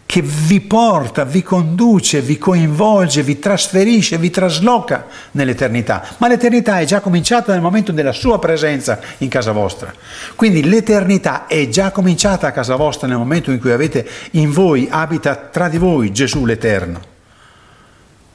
che 0.07 0.23
vi 0.23 0.61
porta, 0.61 1.25
vi 1.25 1.43
conduce, 1.43 2.21
vi 2.21 2.39
coinvolge, 2.39 3.23
vi 3.23 3.39
trasferisce, 3.39 4.19
vi 4.19 4.31
trasloca 4.31 5.07
nell'eternità. 5.33 6.05
Ma 6.19 6.29
l'eternità 6.29 6.79
è 6.79 6.85
già 6.85 7.01
cominciata 7.01 7.53
nel 7.53 7.63
momento 7.63 7.91
della 7.91 8.13
sua 8.13 8.39
presenza 8.39 9.01
in 9.19 9.29
casa 9.29 9.53
vostra. 9.53 9.93
Quindi 10.35 10.63
l'eternità 10.69 11.47
è 11.47 11.69
già 11.69 11.91
cominciata 11.91 12.47
a 12.47 12.53
casa 12.53 12.77
vostra 12.77 13.09
nel 13.09 13.17
momento 13.17 13.51
in 13.51 13.59
cui 13.59 13.73
avete 13.73 14.07
in 14.33 14.53
voi, 14.53 14.87
abita 14.91 15.35
tra 15.35 15.69
di 15.69 15.79
voi 15.79 16.13
Gesù 16.13 16.45
l'Eterno. 16.45 17.13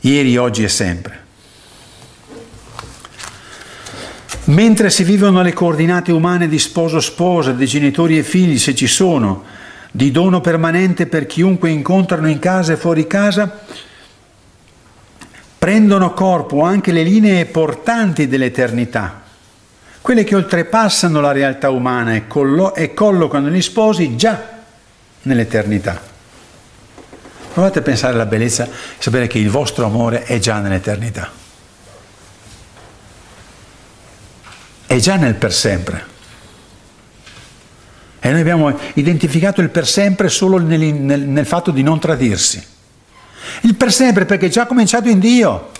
Ieri, 0.02 0.38
oggi 0.38 0.64
e 0.64 0.70
sempre. 0.70 1.28
Mentre 4.46 4.90
si 4.90 5.04
vivono 5.04 5.44
le 5.44 5.54
coordinate 5.54 6.12
umane 6.12 6.48
di 6.48 6.58
sposo-sposa, 6.58 7.52
di 7.52 7.68
genitori 7.68 8.18
e 8.18 8.24
figli, 8.24 8.58
se 8.58 8.74
ci 8.74 8.88
sono, 8.88 9.44
di 9.92 10.12
dono 10.12 10.42
permanente 10.42 11.08
per 11.08 11.26
chiunque 11.26 11.70
incontrano 11.70 12.30
in 12.30 12.40
casa 12.40 12.74
e 12.74 12.78
fuori 12.78 13.08
casa, 13.08 13.60
prendono 15.58 16.14
corpo 16.14 16.62
anche 16.62 16.92
le 16.92 17.04
linee 17.04 17.46
portanti 17.46 18.28
dell'eternità, 18.28 19.22
quelle 20.02 20.24
che 20.24 20.36
oltrepassano 20.36 21.20
la 21.20 21.32
realtà 21.32 21.70
umana 21.70 22.16
e, 22.16 22.28
collo- 22.28 22.74
e 22.76 22.94
collocano 22.94 23.50
gli 23.50 23.62
sposi 23.62 24.16
già 24.16 24.58
nell'eternità. 25.24 26.00
Provate 27.52 27.80
a 27.80 27.82
pensare 27.82 28.14
alla 28.14 28.26
bellezza 28.26 28.68
sapere 29.00 29.28
che 29.28 29.40
il 29.40 29.50
vostro 29.50 29.86
amore 29.86 30.24
è 30.24 30.40
già 30.40 30.60
nell'eternità. 30.60 31.30
È 34.86 34.98
già 34.98 35.16
nel 35.18 35.36
per 35.36 35.52
sempre. 35.52 36.18
E 38.22 38.32
noi 38.32 38.42
abbiamo 38.42 38.78
identificato 38.96 39.62
il 39.62 39.70
per 39.70 39.88
sempre 39.88 40.28
solo 40.28 40.58
nel, 40.58 40.80
nel, 40.94 41.22
nel 41.22 41.46
fatto 41.46 41.72
di 41.72 41.82
non 41.82 42.00
tradirsi. 42.00 42.62
Il 43.62 43.76
per 43.76 43.94
sempre 43.94 44.26
perché 44.26 44.48
è 44.48 44.50
già 44.50 44.66
cominciato 44.66 45.08
in 45.08 45.20
Dio. 45.20 45.72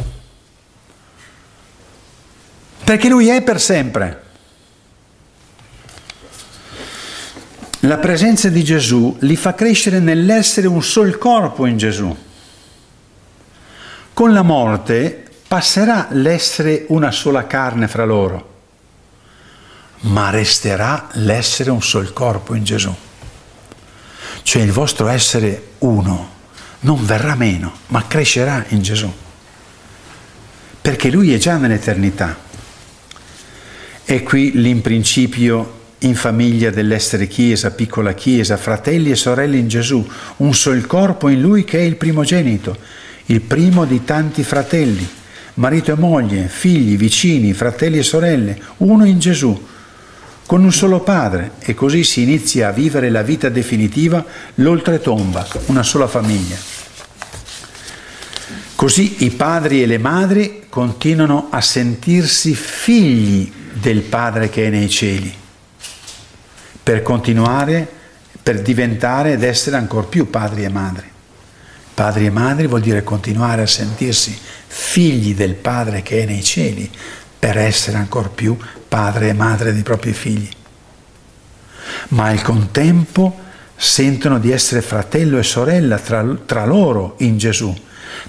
Perché 2.84 3.10
Lui 3.10 3.28
è 3.28 3.42
per 3.42 3.60
sempre. 3.60 4.24
La 7.84 7.98
presenza 7.98 8.50
di 8.50 8.64
Gesù 8.64 9.18
li 9.20 9.36
fa 9.36 9.54
crescere 9.54 10.00
nell'essere 10.00 10.68
un 10.68 10.82
sol 10.82 11.18
corpo 11.18 11.66
in 11.66 11.78
Gesù. 11.78 12.16
Con 14.14 14.34
la 14.34 14.42
morte 14.42 15.26
passerà 15.48 16.08
l'essere 16.12 16.86
una 16.88 17.12
sola 17.12 17.48
carne 17.48 17.88
fra 17.88 18.06
loro 18.06 18.59
ma 20.02 20.30
resterà 20.30 21.10
l'essere 21.14 21.72
un 21.72 21.82
sol 21.82 22.14
corpo 22.14 22.56
in 22.56 22.64
Gesù. 22.64 22.94
Cioè 24.44 24.62
il 24.62 24.72
vostro 24.72 25.08
essere 25.08 25.72
uno 25.80 26.38
non 26.82 27.06
verrà 27.06 27.36
meno, 27.36 27.74
ma 27.88 28.08
crescerà 28.08 28.66
in 28.70 28.82
Gesù. 28.82 29.12
Perché 30.82 31.12
Lui 31.12 31.34
è 31.34 31.38
già 31.38 31.58
nell'eternità. 31.58 32.38
E 34.06 34.24
qui 34.24 34.54
l'imprincipio 34.54 35.78
in 36.00 36.16
famiglia 36.16 36.70
dell'essere 36.70 37.28
Chiesa, 37.28 37.72
piccola 37.72 38.14
Chiesa, 38.14 38.56
fratelli 38.56 39.12
e 39.12 39.16
sorelle 39.16 39.58
in 39.58 39.68
Gesù, 39.68 40.08
un 40.38 40.54
sol 40.54 40.88
corpo 40.88 41.28
in 41.28 41.42
Lui 41.42 41.66
che 41.66 41.80
è 41.80 41.84
il 41.84 41.98
primogenito, 41.98 42.78
il 43.26 43.42
primo 43.42 43.86
di 43.86 44.06
tanti 44.06 44.44
fratelli, 44.44 45.08
marito 45.56 45.92
e 45.92 45.96
moglie, 45.96 46.48
figli, 46.48 46.98
vicini, 46.98 47.54
fratelli 47.54 47.98
e 47.98 48.04
sorelle, 48.04 48.60
uno 48.78 49.04
in 49.04 49.20
Gesù 49.20 49.68
con 50.50 50.64
un 50.64 50.72
solo 50.74 51.02
padre 51.02 51.52
e 51.60 51.76
così 51.76 52.04
si 52.04 52.24
inizia 52.24 52.70
a 52.70 52.72
vivere 52.72 53.12
la 53.12 53.22
vita 53.22 53.50
definitiva, 53.50 54.26
l'oltretomba, 54.56 55.48
una 55.68 55.84
sola 55.84 56.08
famiglia. 56.08 56.58
Così 58.74 59.26
i 59.26 59.30
padri 59.30 59.84
e 59.84 59.86
le 59.86 60.00
madri 60.00 60.64
continuano 60.68 61.50
a 61.52 61.62
sentirsi 61.62 62.56
figli 62.56 63.52
del 63.74 64.02
Padre 64.02 64.50
che 64.50 64.66
è 64.66 64.70
nei 64.72 64.90
cieli, 64.90 65.32
per 66.82 67.04
continuare, 67.04 67.88
per 68.42 68.64
diventare 68.64 69.34
ed 69.34 69.44
essere 69.44 69.76
ancora 69.76 70.08
più 70.08 70.32
padri 70.32 70.64
e 70.64 70.70
madri. 70.70 71.08
Padri 71.94 72.26
e 72.26 72.32
madri 72.32 72.66
vuol 72.66 72.82
dire 72.82 73.04
continuare 73.04 73.62
a 73.62 73.68
sentirsi 73.68 74.36
figli 74.66 75.36
del 75.36 75.54
Padre 75.54 76.02
che 76.02 76.24
è 76.24 76.26
nei 76.26 76.44
cieli, 76.44 76.90
per 77.40 77.58
essere 77.58 77.98
ancora 77.98 78.28
più 78.28 78.58
padre 78.88 79.30
e 79.30 79.34
madre 79.34 79.72
dei 79.72 79.84
propri 79.84 80.12
figli. 80.12 80.50
Ma 82.10 82.26
al 82.26 82.42
contempo 82.42 83.48
sentono 83.76 84.40
di 84.40 84.52
essere 84.52 84.82
fratello 84.82 85.38
e 85.38 85.44
sorella 85.44 85.98
tra, 86.00 86.26
tra 86.46 86.66
loro 86.66 87.16
in 87.20 87.38
Gesù, 87.38 87.74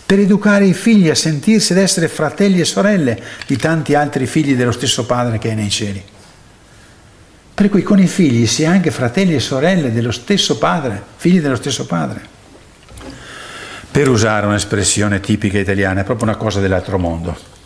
per 0.06 0.20
educare 0.20 0.66
i 0.66 0.74
figli 0.74 1.10
a 1.10 1.14
sentirsi 1.16 1.72
ed 1.72 1.78
essere 1.78 2.06
fratelli 2.06 2.60
e 2.60 2.64
sorelle 2.64 3.20
di 3.46 3.56
tanti 3.56 3.94
altri 3.94 4.26
figli 4.26 4.54
dello 4.54 4.70
stesso 4.70 5.04
Padre 5.04 5.38
che 5.38 5.50
è 5.50 5.54
nei 5.54 5.70
cieli. 5.70 6.02
Per 7.52 7.68
cui 7.68 7.82
con 7.82 7.98
i 7.98 8.06
figli 8.06 8.46
si 8.46 8.62
è 8.62 8.66
anche 8.66 8.90
fratelli 8.90 9.34
e 9.34 9.40
sorelle 9.40 9.92
dello 9.92 10.12
stesso 10.12 10.56
Padre, 10.56 11.02
figli 11.16 11.40
dello 11.40 11.56
stesso 11.56 11.84
Padre. 11.84 12.38
Per 13.90 14.08
usare 14.08 14.46
un'espressione 14.46 15.20
tipica 15.20 15.58
italiana, 15.58 16.02
è 16.02 16.04
proprio 16.04 16.28
una 16.28 16.36
cosa 16.36 16.60
dell'altro 16.60 16.96
mondo 16.96 17.58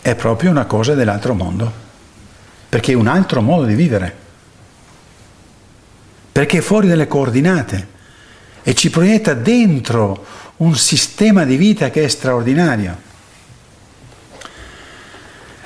è 0.00 0.14
proprio 0.14 0.50
una 0.50 0.64
cosa 0.64 0.94
dell'altro 0.94 1.34
mondo, 1.34 1.70
perché 2.68 2.92
è 2.92 2.96
un 2.96 3.06
altro 3.06 3.40
modo 3.40 3.64
di 3.64 3.74
vivere, 3.74 4.14
perché 6.32 6.58
è 6.58 6.60
fuori 6.60 6.88
dalle 6.88 7.08
coordinate 7.08 7.96
e 8.62 8.74
ci 8.74 8.90
proietta 8.90 9.34
dentro 9.34 10.24
un 10.58 10.76
sistema 10.76 11.44
di 11.44 11.56
vita 11.56 11.90
che 11.90 12.04
è 12.04 12.08
straordinario. 12.08 13.06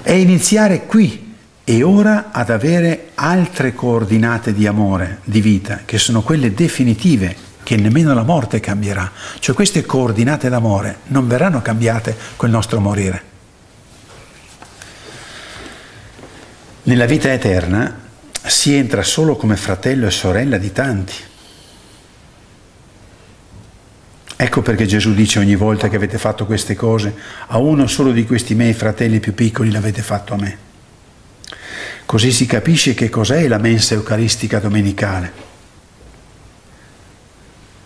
È 0.03 0.13
iniziare 0.13 0.87
qui 0.87 1.35
e 1.65 1.83
ora 1.83 2.31
ad 2.33 2.51
avere 2.51 3.11
altre 3.15 3.75
coordinate 3.75 4.53
di 4.53 4.67
amore, 4.67 5.21
di 5.25 5.41
vita, 5.41 5.83
che 5.85 5.99
sono 5.99 6.23
quelle 6.23 6.55
definitive, 6.55 7.37
che 7.63 7.77
nemmeno 7.77 8.13
la 8.15 8.25
morte 8.25 8.61
cambierà. 8.61 9.11
Cioè 9.39 9.55
queste 9.55 9.87
coordinate 9.87 10.49
d'amore 10.49 10.99
non 11.09 11.29
verranno 11.29 11.63
cambiate 11.63 12.17
col 12.37 12.51
nostro 12.51 12.81
morire. 12.81 13.32
Nella 16.85 17.07
vita 17.07 17.33
eterna 17.33 17.97
si 18.45 18.75
entra 18.75 19.05
solo 19.05 19.37
come 19.37 19.55
fratello 19.55 20.09
e 20.09 20.11
sorella 20.11 20.59
di 20.59 20.73
tanti. 20.73 21.15
Ecco 24.35 24.63
perché 24.63 24.87
Gesù 24.87 25.15
dice 25.15 25.39
ogni 25.39 25.55
volta 25.55 25.89
che 25.89 25.95
avete 25.95 26.19
fatto 26.19 26.45
queste 26.45 26.75
cose, 26.75 27.15
a 27.47 27.59
uno 27.59 27.87
solo 27.87 28.11
di 28.11 28.27
questi 28.27 28.57
miei 28.57 28.75
fratelli 28.75 29.21
più 29.21 29.33
piccoli 29.33 29.71
l'avete 29.71 30.03
fatto 30.03 30.35
a 30.35 30.39
me. 30.39 30.59
Così 32.05 32.33
si 32.33 32.47
capisce 32.47 32.95
che 32.95 33.09
cos'è 33.09 33.47
la 33.47 33.59
mensa 33.59 33.95
eucaristica 33.95 34.59
domenicale. 34.59 35.33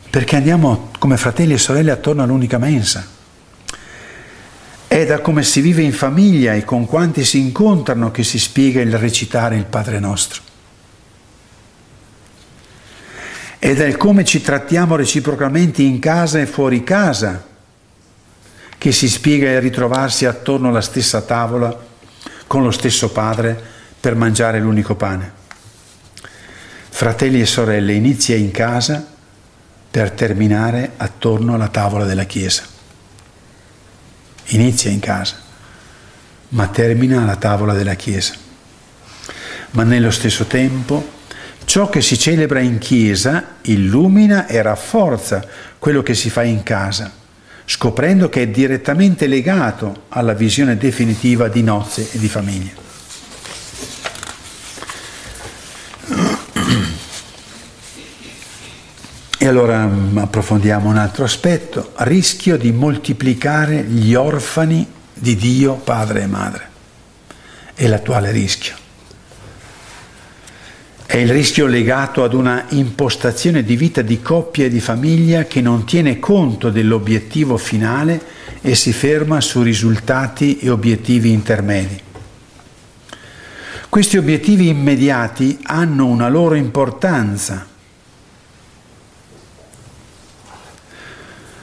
Perché 0.08 0.36
andiamo 0.36 0.90
come 0.98 1.18
fratelli 1.18 1.52
e 1.52 1.58
sorelle 1.58 1.90
attorno 1.90 2.22
all'unica 2.22 2.56
mensa. 2.56 3.15
È 4.96 5.04
da 5.04 5.20
come 5.20 5.42
si 5.42 5.60
vive 5.60 5.82
in 5.82 5.92
famiglia 5.92 6.54
e 6.54 6.64
con 6.64 6.86
quanti 6.86 7.22
si 7.22 7.38
incontrano 7.38 8.10
che 8.10 8.24
si 8.24 8.38
spiega 8.38 8.80
il 8.80 8.96
recitare 8.96 9.54
il 9.54 9.66
Padre 9.66 9.98
nostro. 9.98 10.40
È 13.58 13.74
del 13.74 13.98
come 13.98 14.24
ci 14.24 14.40
trattiamo 14.40 14.96
reciprocamente 14.96 15.82
in 15.82 15.98
casa 15.98 16.40
e 16.40 16.46
fuori 16.46 16.82
casa 16.82 17.44
che 18.78 18.90
si 18.90 19.06
spiega 19.10 19.50
il 19.50 19.60
ritrovarsi 19.60 20.24
attorno 20.24 20.68
alla 20.68 20.80
stessa 20.80 21.20
tavola 21.20 21.78
con 22.46 22.62
lo 22.62 22.70
stesso 22.70 23.10
padre 23.10 23.62
per 24.00 24.14
mangiare 24.14 24.60
l'unico 24.60 24.94
pane. 24.94 25.30
Fratelli 26.88 27.42
e 27.42 27.46
sorelle, 27.46 27.92
inizia 27.92 28.34
in 28.34 28.50
casa 28.50 29.06
per 29.90 30.12
terminare 30.12 30.92
attorno 30.96 31.52
alla 31.52 31.68
tavola 31.68 32.06
della 32.06 32.24
Chiesa. 32.24 32.75
Inizia 34.50 34.90
in 34.90 35.00
casa, 35.00 35.36
ma 36.50 36.68
termina 36.68 37.22
alla 37.22 37.36
tavola 37.36 37.72
della 37.72 37.94
Chiesa. 37.94 38.34
Ma 39.72 39.82
nello 39.82 40.10
stesso 40.10 40.44
tempo 40.44 41.14
ciò 41.64 41.88
che 41.88 42.00
si 42.00 42.16
celebra 42.16 42.60
in 42.60 42.78
Chiesa 42.78 43.56
illumina 43.62 44.46
e 44.46 44.62
rafforza 44.62 45.44
quello 45.78 46.02
che 46.02 46.14
si 46.14 46.30
fa 46.30 46.44
in 46.44 46.62
casa, 46.62 47.12
scoprendo 47.64 48.28
che 48.28 48.42
è 48.42 48.48
direttamente 48.48 49.26
legato 49.26 50.04
alla 50.10 50.34
visione 50.34 50.76
definitiva 50.76 51.48
di 51.48 51.62
nozze 51.62 52.08
e 52.12 52.18
di 52.18 52.28
famiglia. 52.28 52.85
E 59.46 59.48
allora 59.48 59.86
mm, 59.86 60.18
approfondiamo 60.18 60.88
un 60.88 60.96
altro 60.96 61.22
aspetto, 61.22 61.92
rischio 61.98 62.56
di 62.56 62.72
moltiplicare 62.72 63.84
gli 63.84 64.12
orfani 64.12 64.84
di 65.14 65.36
Dio, 65.36 65.74
padre 65.74 66.22
e 66.22 66.26
madre. 66.26 66.68
È 67.72 67.86
l'attuale 67.86 68.32
rischio. 68.32 68.74
È 71.06 71.16
il 71.16 71.30
rischio 71.30 71.66
legato 71.66 72.24
ad 72.24 72.34
una 72.34 72.64
impostazione 72.70 73.62
di 73.62 73.76
vita 73.76 74.02
di 74.02 74.20
coppia 74.20 74.64
e 74.64 74.68
di 74.68 74.80
famiglia 74.80 75.44
che 75.44 75.60
non 75.60 75.84
tiene 75.84 76.18
conto 76.18 76.70
dell'obiettivo 76.70 77.56
finale 77.56 78.20
e 78.62 78.74
si 78.74 78.92
ferma 78.92 79.40
su 79.40 79.62
risultati 79.62 80.58
e 80.58 80.70
obiettivi 80.70 81.30
intermedi. 81.30 82.00
Questi 83.88 84.16
obiettivi 84.16 84.66
immediati 84.66 85.60
hanno 85.62 86.06
una 86.06 86.28
loro 86.28 86.56
importanza 86.56 87.74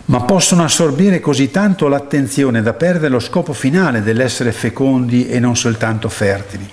ma 0.06 0.22
possono 0.24 0.64
assorbire 0.64 1.20
così 1.20 1.50
tanto 1.50 1.88
l'attenzione 1.88 2.62
da 2.62 2.74
perdere 2.74 3.10
lo 3.10 3.20
scopo 3.20 3.54
finale 3.54 4.04
dell'essere 4.04 4.52
fecondi 4.52 5.28
e 5.28 5.40
non 5.40 5.56
soltanto 5.56 6.10
fertili. 6.10 6.70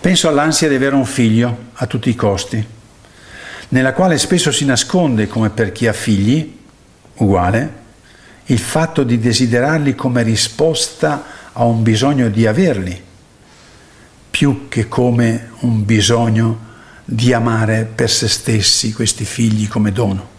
Penso 0.00 0.28
all'ansia 0.28 0.68
di 0.68 0.74
avere 0.74 0.94
un 0.94 1.06
figlio 1.06 1.56
a 1.72 1.86
tutti 1.86 2.10
i 2.10 2.14
costi, 2.14 2.64
nella 3.68 3.92
quale 3.92 4.18
spesso 4.18 4.52
si 4.52 4.64
nasconde, 4.64 5.26
come 5.26 5.50
per 5.50 5.72
chi 5.72 5.86
ha 5.86 5.92
figli, 5.92 6.56
uguale, 7.14 7.82
il 8.46 8.58
fatto 8.58 9.02
di 9.02 9.18
desiderarli 9.18 9.94
come 9.94 10.22
risposta 10.22 11.24
a 11.52 11.64
un 11.64 11.82
bisogno 11.82 12.28
di 12.28 12.46
averli, 12.46 13.02
più 14.30 14.68
che 14.68 14.86
come 14.88 15.50
un 15.60 15.84
bisogno 15.84 16.72
di 17.04 17.32
amare 17.32 17.90
per 17.92 18.10
se 18.10 18.28
stessi 18.28 18.92
questi 18.92 19.24
figli 19.24 19.66
come 19.66 19.90
dono. 19.90 20.33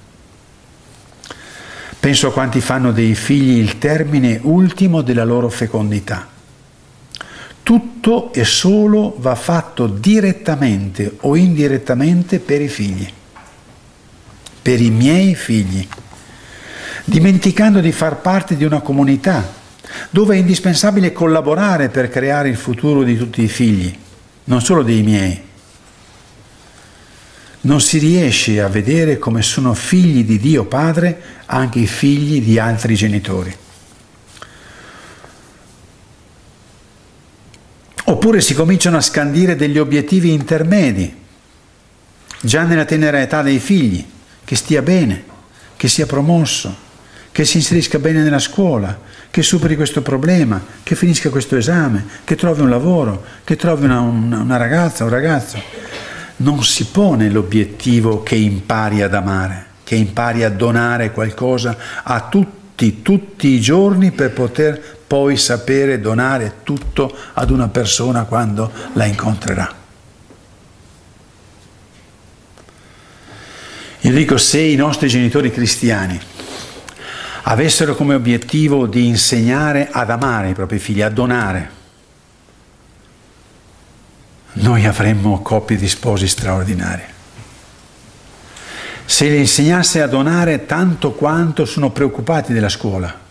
Penso 2.05 2.27
a 2.27 2.31
quanti 2.31 2.61
fanno 2.61 2.91
dei 2.91 3.15
figli 3.15 3.57
il 3.57 3.79
termine 3.79 4.39
ultimo 4.43 5.01
della 5.01 5.23
loro 5.23 5.49
fecondità. 5.49 6.27
Tutto 7.63 8.31
e 8.31 8.43
solo 8.43 9.15
va 9.17 9.33
fatto 9.33 9.87
direttamente 9.87 11.17
o 11.21 11.35
indirettamente 11.35 12.37
per 12.37 12.61
i 12.61 12.67
figli, 12.67 13.11
per 14.61 14.81
i 14.81 14.91
miei 14.91 15.33
figli, 15.33 15.87
dimenticando 17.05 17.79
di 17.79 17.91
far 17.91 18.21
parte 18.21 18.55
di 18.55 18.65
una 18.65 18.81
comunità 18.81 19.43
dove 20.11 20.35
è 20.35 20.37
indispensabile 20.37 21.11
collaborare 21.11 21.89
per 21.89 22.09
creare 22.09 22.49
il 22.49 22.57
futuro 22.57 23.01
di 23.01 23.17
tutti 23.17 23.41
i 23.41 23.47
figli, 23.47 23.91
non 24.43 24.61
solo 24.61 24.83
dei 24.83 25.01
miei 25.01 25.44
non 27.65 27.82
si 27.82 27.97
riesce 27.97 28.62
a 28.62 28.67
vedere 28.67 29.17
come 29.17 29.41
sono 29.41 29.73
figli 29.73 30.23
di 30.23 30.39
Dio 30.39 30.65
Padre 30.65 31.21
anche 31.45 31.80
i 31.80 31.88
figli 31.88 32.41
di 32.41 32.60
altri 32.60 32.95
genitori. 32.95 33.56
Oppure 38.08 38.41
si 38.41 38.54
cominciano 38.54 38.97
a 38.97 39.01
scandire 39.01 39.56
degli 39.56 39.80
obiettivi 39.80 40.32
intermedi, 40.32 41.13
già 42.41 42.63
nella 42.63 42.86
tenera 42.86 43.19
età 43.19 43.41
dei 43.41 43.60
figli, 43.60 44.06
che 44.43 44.56
stia 44.56 44.84
bene, 44.84 45.23
che 45.75 45.88
sia 45.88 46.06
promosso, 46.06 46.84
che 47.32 47.45
si 47.45 47.58
inserisca 47.58 47.97
bene 47.97 48.21
nella 48.21 48.38
scuola, 48.38 48.99
che 49.32 49.41
superi 49.41 49.75
questo 49.75 50.04
problema, 50.04 50.63
che 50.84 50.95
finisca 50.95 51.32
questo 51.32 51.56
esame, 51.56 52.06
che 52.23 52.36
trovi 52.36 52.62
un 52.62 52.69
lavoro, 52.69 53.25
che 53.43 53.56
trovi 53.56 53.86
una, 53.86 54.01
una, 54.01 54.41
una 54.41 54.58
ragazza, 54.58 55.04
un 55.04 55.10
ragazzo 55.10 55.86
non 56.37 56.63
si 56.63 56.85
pone 56.87 57.29
l'obiettivo 57.29 58.23
che 58.23 58.35
impari 58.35 59.01
ad 59.01 59.13
amare, 59.13 59.65
che 59.83 59.95
impari 59.95 60.43
a 60.43 60.49
donare 60.49 61.11
qualcosa 61.11 61.77
a 62.03 62.27
tutti, 62.29 63.01
tutti 63.01 63.47
i 63.47 63.61
giorni 63.61 64.11
per 64.11 64.31
poter 64.31 64.97
poi 65.07 65.37
sapere 65.37 66.01
donare 66.01 66.55
tutto 66.63 67.15
ad 67.33 67.49
una 67.51 67.67
persona 67.69 68.23
quando 68.23 68.71
la 68.93 69.05
incontrerà. 69.05 69.83
Io 74.01 74.11
dico 74.11 74.37
se 74.37 74.59
i 74.59 74.75
nostri 74.75 75.07
genitori 75.07 75.49
cristiani 75.49 76.19
avessero 77.43 77.95
come 77.95 78.13
obiettivo 78.13 78.87
di 78.87 79.07
insegnare 79.07 79.89
ad 79.91 80.09
amare 80.09 80.49
i 80.49 80.53
propri 80.53 80.79
figli, 80.79 81.01
a 81.01 81.09
donare, 81.09 81.71
noi 84.55 84.85
avremmo 84.85 85.41
coppie 85.41 85.77
di 85.77 85.87
sposi 85.87 86.27
straordinarie. 86.27 87.13
Se 89.05 89.27
li 89.27 89.37
insegnasse 89.37 90.01
a 90.01 90.07
donare 90.07 90.65
tanto 90.65 91.11
quanto 91.11 91.65
sono 91.65 91.91
preoccupati 91.91 92.53
della 92.53 92.69
scuola, 92.69 93.23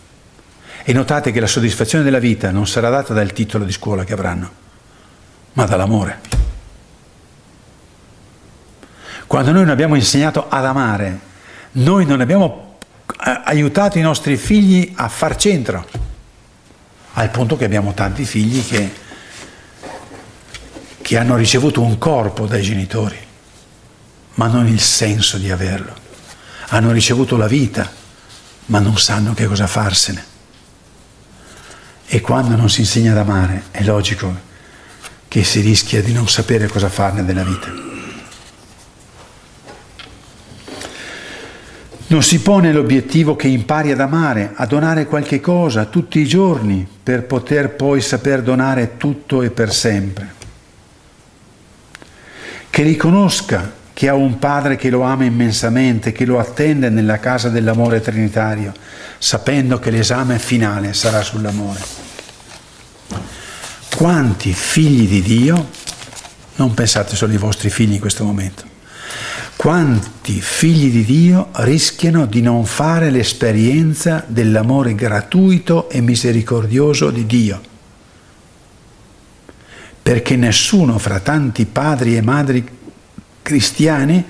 e 0.87 0.93
notate 0.93 1.31
che 1.31 1.39
la 1.39 1.47
soddisfazione 1.47 2.03
della 2.03 2.19
vita 2.19 2.51
non 2.51 2.67
sarà 2.67 2.89
data 2.89 3.13
dal 3.13 3.33
titolo 3.33 3.65
di 3.65 3.71
scuola 3.71 4.03
che 4.03 4.13
avranno, 4.13 4.51
ma 5.53 5.65
dall'amore. 5.65 6.19
Quando 9.25 9.51
noi 9.51 9.61
non 9.61 9.71
abbiamo 9.71 9.95
insegnato 9.95 10.47
ad 10.47 10.63
amare, 10.63 11.19
noi 11.73 12.05
non 12.05 12.21
abbiamo 12.21 12.77
eh, 13.07 13.41
aiutato 13.45 13.97
i 13.97 14.01
nostri 14.01 14.37
figli 14.37 14.93
a 14.95 15.09
far 15.09 15.35
centro, 15.37 15.85
al 17.13 17.31
punto 17.31 17.57
che 17.57 17.65
abbiamo 17.65 17.95
tanti 17.95 18.23
figli 18.23 18.63
che 18.63 19.03
che 21.05 21.19
hanno 21.19 21.35
ricevuto 21.35 21.83
un 21.83 21.99
corpo 21.99 22.47
dai 22.47 22.63
genitori, 22.63 23.15
ma 24.33 24.47
non 24.47 24.65
il 24.65 24.79
senso 24.79 25.37
di 25.37 25.51
averlo. 25.51 25.93
Hanno 26.69 26.91
ricevuto 26.91 27.37
la 27.37 27.45
vita, 27.45 27.87
ma 28.65 28.79
non 28.79 28.97
sanno 28.97 29.35
che 29.35 29.45
cosa 29.45 29.67
farsene. 29.67 30.25
E 32.07 32.21
quando 32.21 32.55
non 32.55 32.71
si 32.71 32.79
insegna 32.79 33.11
ad 33.11 33.19
amare, 33.19 33.65
è 33.69 33.83
logico 33.83 34.35
che 35.27 35.43
si 35.43 35.59
rischia 35.59 36.01
di 36.01 36.11
non 36.11 36.27
sapere 36.27 36.67
cosa 36.67 36.89
farne 36.89 37.23
della 37.23 37.43
vita. 37.43 37.71
Non 42.07 42.23
si 42.23 42.39
pone 42.39 42.73
l'obiettivo 42.73 43.35
che 43.35 43.47
impari 43.47 43.91
ad 43.91 43.99
amare, 43.99 44.53
a 44.55 44.65
donare 44.65 45.05
qualche 45.05 45.39
cosa 45.39 45.85
tutti 45.85 46.17
i 46.17 46.27
giorni 46.27 46.87
per 47.03 47.25
poter 47.25 47.75
poi 47.75 48.01
saper 48.01 48.41
donare 48.41 48.97
tutto 48.97 49.43
e 49.43 49.51
per 49.51 49.71
sempre 49.71 50.35
che 52.75 52.83
riconosca 52.83 53.71
che 53.93 54.09
ha 54.09 54.15
un 54.15 54.37
padre 54.37 54.75
che 54.75 54.89
lo 54.89 55.03
ama 55.03 55.23
immensamente, 55.23 56.11
che 56.11 56.25
lo 56.25 56.39
attende 56.39 56.89
nella 56.89 57.19
casa 57.19 57.47
dell'amore 57.47 58.01
trinitario, 58.01 58.73
sapendo 59.17 59.79
che 59.79 59.91
l'esame 59.91 60.39
finale 60.39 60.91
sarà 60.91 61.21
sull'amore. 61.21 61.79
Quanti 63.95 64.51
figli 64.51 65.07
di 65.07 65.21
Dio, 65.21 65.69
non 66.55 66.73
pensate 66.73 67.15
solo 67.15 67.31
ai 67.31 67.37
vostri 67.37 67.69
figli 67.69 67.93
in 67.93 68.01
questo 68.01 68.25
momento, 68.25 68.65
quanti 69.55 70.41
figli 70.41 70.91
di 70.91 71.05
Dio 71.05 71.51
rischiano 71.53 72.25
di 72.25 72.41
non 72.41 72.65
fare 72.65 73.09
l'esperienza 73.09 74.21
dell'amore 74.27 74.95
gratuito 74.95 75.89
e 75.89 76.01
misericordioso 76.01 77.09
di 77.09 77.25
Dio? 77.25 77.73
Perché 80.05 80.35
nessuno 80.35 80.99
fra 80.99 81.19
tanti 81.19 81.65
padri 81.65 82.15
e 82.15 82.21
madri 82.21 82.63
cristiani 83.41 84.23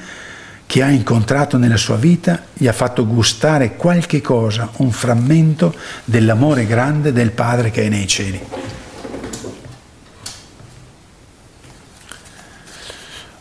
che 0.66 0.82
ha 0.82 0.90
incontrato 0.90 1.58
nella 1.58 1.76
sua 1.76 1.98
vita 1.98 2.46
gli 2.54 2.66
ha 2.66 2.72
fatto 2.72 3.06
gustare 3.06 3.76
qualche 3.76 4.22
cosa, 4.22 4.70
un 4.78 4.90
frammento 4.92 5.76
dell'amore 6.06 6.66
grande 6.66 7.12
del 7.12 7.32
Padre 7.32 7.72
che 7.72 7.84
è 7.84 7.90
nei 7.90 8.08
cieli. 8.08 8.40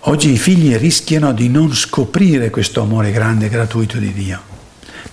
Oggi 0.01 0.33
i 0.33 0.37
figli 0.37 0.75
rischiano 0.75 1.33
di 1.33 1.49
non 1.49 1.73
scoprire 1.73 2.51
questo 2.51 2.81
amore 2.81 3.13
grande 3.13 3.47
e 3.47 3.49
gratuito 3.49 3.99
di 3.99 4.13
Dio, 4.13 4.43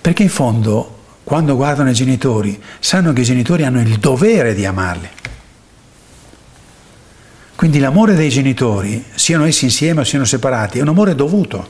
perché 0.02 0.24
in 0.24 0.30
fondo 0.30 1.02
quando 1.24 1.56
guardano 1.56 1.92
i 1.92 1.94
genitori 1.94 2.60
sanno 2.80 3.14
che 3.14 3.22
i 3.22 3.26
genitori 3.26 3.64
hanno 3.64 3.80
il 3.80 4.00
dovere 4.00 4.56
di 4.56 4.66
amarli. 4.66 5.10
Quindi 7.62 7.78
l'amore 7.78 8.16
dei 8.16 8.30
genitori, 8.30 9.06
siano 9.14 9.46
essi 9.46 9.66
insieme 9.66 10.02
o 10.02 10.04
siano 10.04 10.26
separati, 10.26 10.80
è 10.80 10.82
un 10.82 10.88
amore 10.88 11.14
dovuto. 11.14 11.70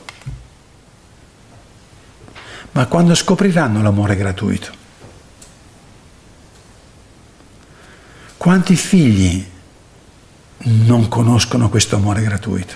Ma 2.70 2.86
quando 2.86 3.14
scopriranno 3.14 3.82
l'amore 3.82 4.16
gratuito? 4.16 4.70
Quanti 8.38 8.74
figli 8.74 9.46
non 10.60 11.08
conoscono 11.08 11.68
questo 11.68 11.96
amore 11.96 12.22
gratuito? 12.22 12.72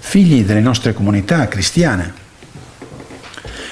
Figli 0.00 0.44
delle 0.44 0.60
nostre 0.60 0.92
comunità 0.92 1.48
cristiane, 1.48 2.12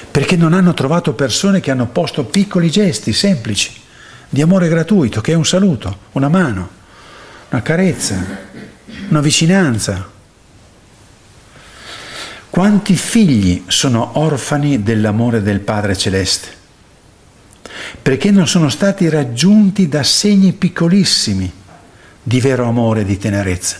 perché 0.09 0.35
non 0.35 0.53
hanno 0.53 0.73
trovato 0.73 1.13
persone 1.13 1.59
che 1.59 1.69
hanno 1.69 1.85
posto 1.85 2.25
piccoli 2.25 2.71
gesti 2.71 3.13
semplici 3.13 3.79
di 4.27 4.41
amore 4.41 4.69
gratuito, 4.69 5.21
che 5.21 5.33
è 5.33 5.35
un 5.35 5.45
saluto, 5.45 5.99
una 6.13 6.29
mano, 6.29 6.81
una 7.49 7.61
carezza, 7.61 8.25
una 9.09 9.21
vicinanza. 9.21 10.09
Quanti 12.49 12.95
figli 12.95 13.63
sono 13.67 14.17
orfani 14.19 14.81
dell'amore 14.81 15.41
del 15.41 15.59
Padre 15.59 15.95
Celeste? 15.95 16.47
Perché 18.01 18.31
non 18.31 18.47
sono 18.47 18.69
stati 18.69 19.09
raggiunti 19.09 19.87
da 19.89 20.03
segni 20.03 20.53
piccolissimi 20.53 21.51
di 22.23 22.39
vero 22.39 22.65
amore 22.65 23.01
e 23.01 23.05
di 23.05 23.17
tenerezza. 23.17 23.77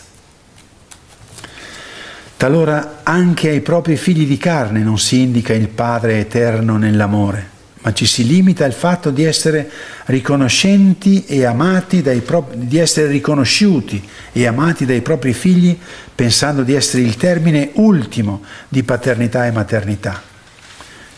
Talora 2.37 2.99
anche 3.03 3.49
ai 3.49 3.61
propri 3.61 3.95
figli 3.95 4.27
di 4.27 4.37
carne 4.37 4.81
non 4.81 4.99
si 4.99 5.21
indica 5.21 5.53
il 5.53 5.69
Padre 5.69 6.19
eterno 6.19 6.77
nell'amore 6.77 7.53
ma 7.85 7.93
ci 7.93 8.07
si 8.07 8.25
limita 8.25 8.65
al 8.65 8.73
fatto 8.73 9.11
di 9.11 9.23
essere 9.23 9.69
riconoscenti 10.05 11.23
e 11.25 11.45
amati 11.45 12.01
dai 12.01 12.21
propri, 12.21 12.67
di 12.67 12.79
essere 12.79 13.05
riconosciuti 13.05 14.03
e 14.31 14.47
amati 14.47 14.87
dai 14.87 15.01
propri 15.01 15.33
figli 15.33 15.77
pensando 16.15 16.63
di 16.63 16.73
essere 16.73 17.03
il 17.03 17.15
termine 17.15 17.69
ultimo 17.73 18.41
di 18.67 18.81
paternità 18.81 19.45
e 19.45 19.51
maternità, 19.51 20.19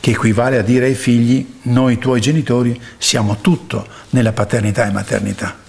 che 0.01 0.11
equivale 0.11 0.57
a 0.57 0.61
dire 0.61 0.87
ai 0.87 0.95
figli 0.95 1.53
noi 1.63 1.99
tuoi 1.99 2.19
genitori 2.19 2.77
siamo 2.97 3.37
tutto 3.39 3.87
nella 4.09 4.33
paternità 4.33 4.85
e 4.87 4.91
maternità. 4.91 5.66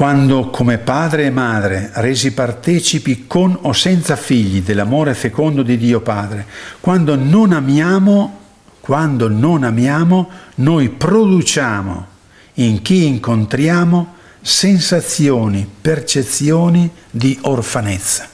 Quando 0.00 0.48
come 0.48 0.78
padre 0.78 1.26
e 1.26 1.30
madre 1.30 1.90
resi 1.96 2.32
partecipi 2.32 3.26
con 3.26 3.54
o 3.60 3.74
senza 3.74 4.16
figli 4.16 4.62
dell'amore 4.62 5.12
fecondo 5.12 5.62
di 5.62 5.76
Dio 5.76 6.00
Padre, 6.00 6.46
quando 6.80 7.16
non 7.16 7.52
amiamo, 7.52 8.38
quando 8.80 9.28
non 9.28 9.62
amiamo, 9.62 10.30
noi 10.54 10.88
produciamo 10.88 12.06
in 12.54 12.80
chi 12.80 13.08
incontriamo 13.08 14.14
sensazioni, 14.40 15.70
percezioni 15.82 16.90
di 17.10 17.38
orfanezza. 17.42 18.26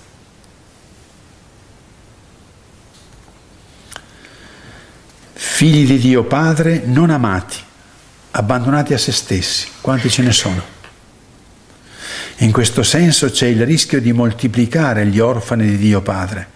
Figli 5.32 5.84
di 5.84 5.98
Dio 5.98 6.22
Padre 6.22 6.84
non 6.86 7.10
amati, 7.10 7.58
abbandonati 8.30 8.94
a 8.94 8.98
se 8.98 9.10
stessi, 9.10 9.66
quanti 9.80 10.08
ce 10.08 10.22
ne 10.22 10.30
sono? 10.30 10.75
In 12.40 12.52
questo 12.52 12.82
senso 12.82 13.30
c'è 13.30 13.46
il 13.46 13.64
rischio 13.64 14.00
di 14.00 14.12
moltiplicare 14.12 15.06
gli 15.06 15.18
orfani 15.18 15.66
di 15.66 15.78
Dio 15.78 16.02
Padre, 16.02 16.46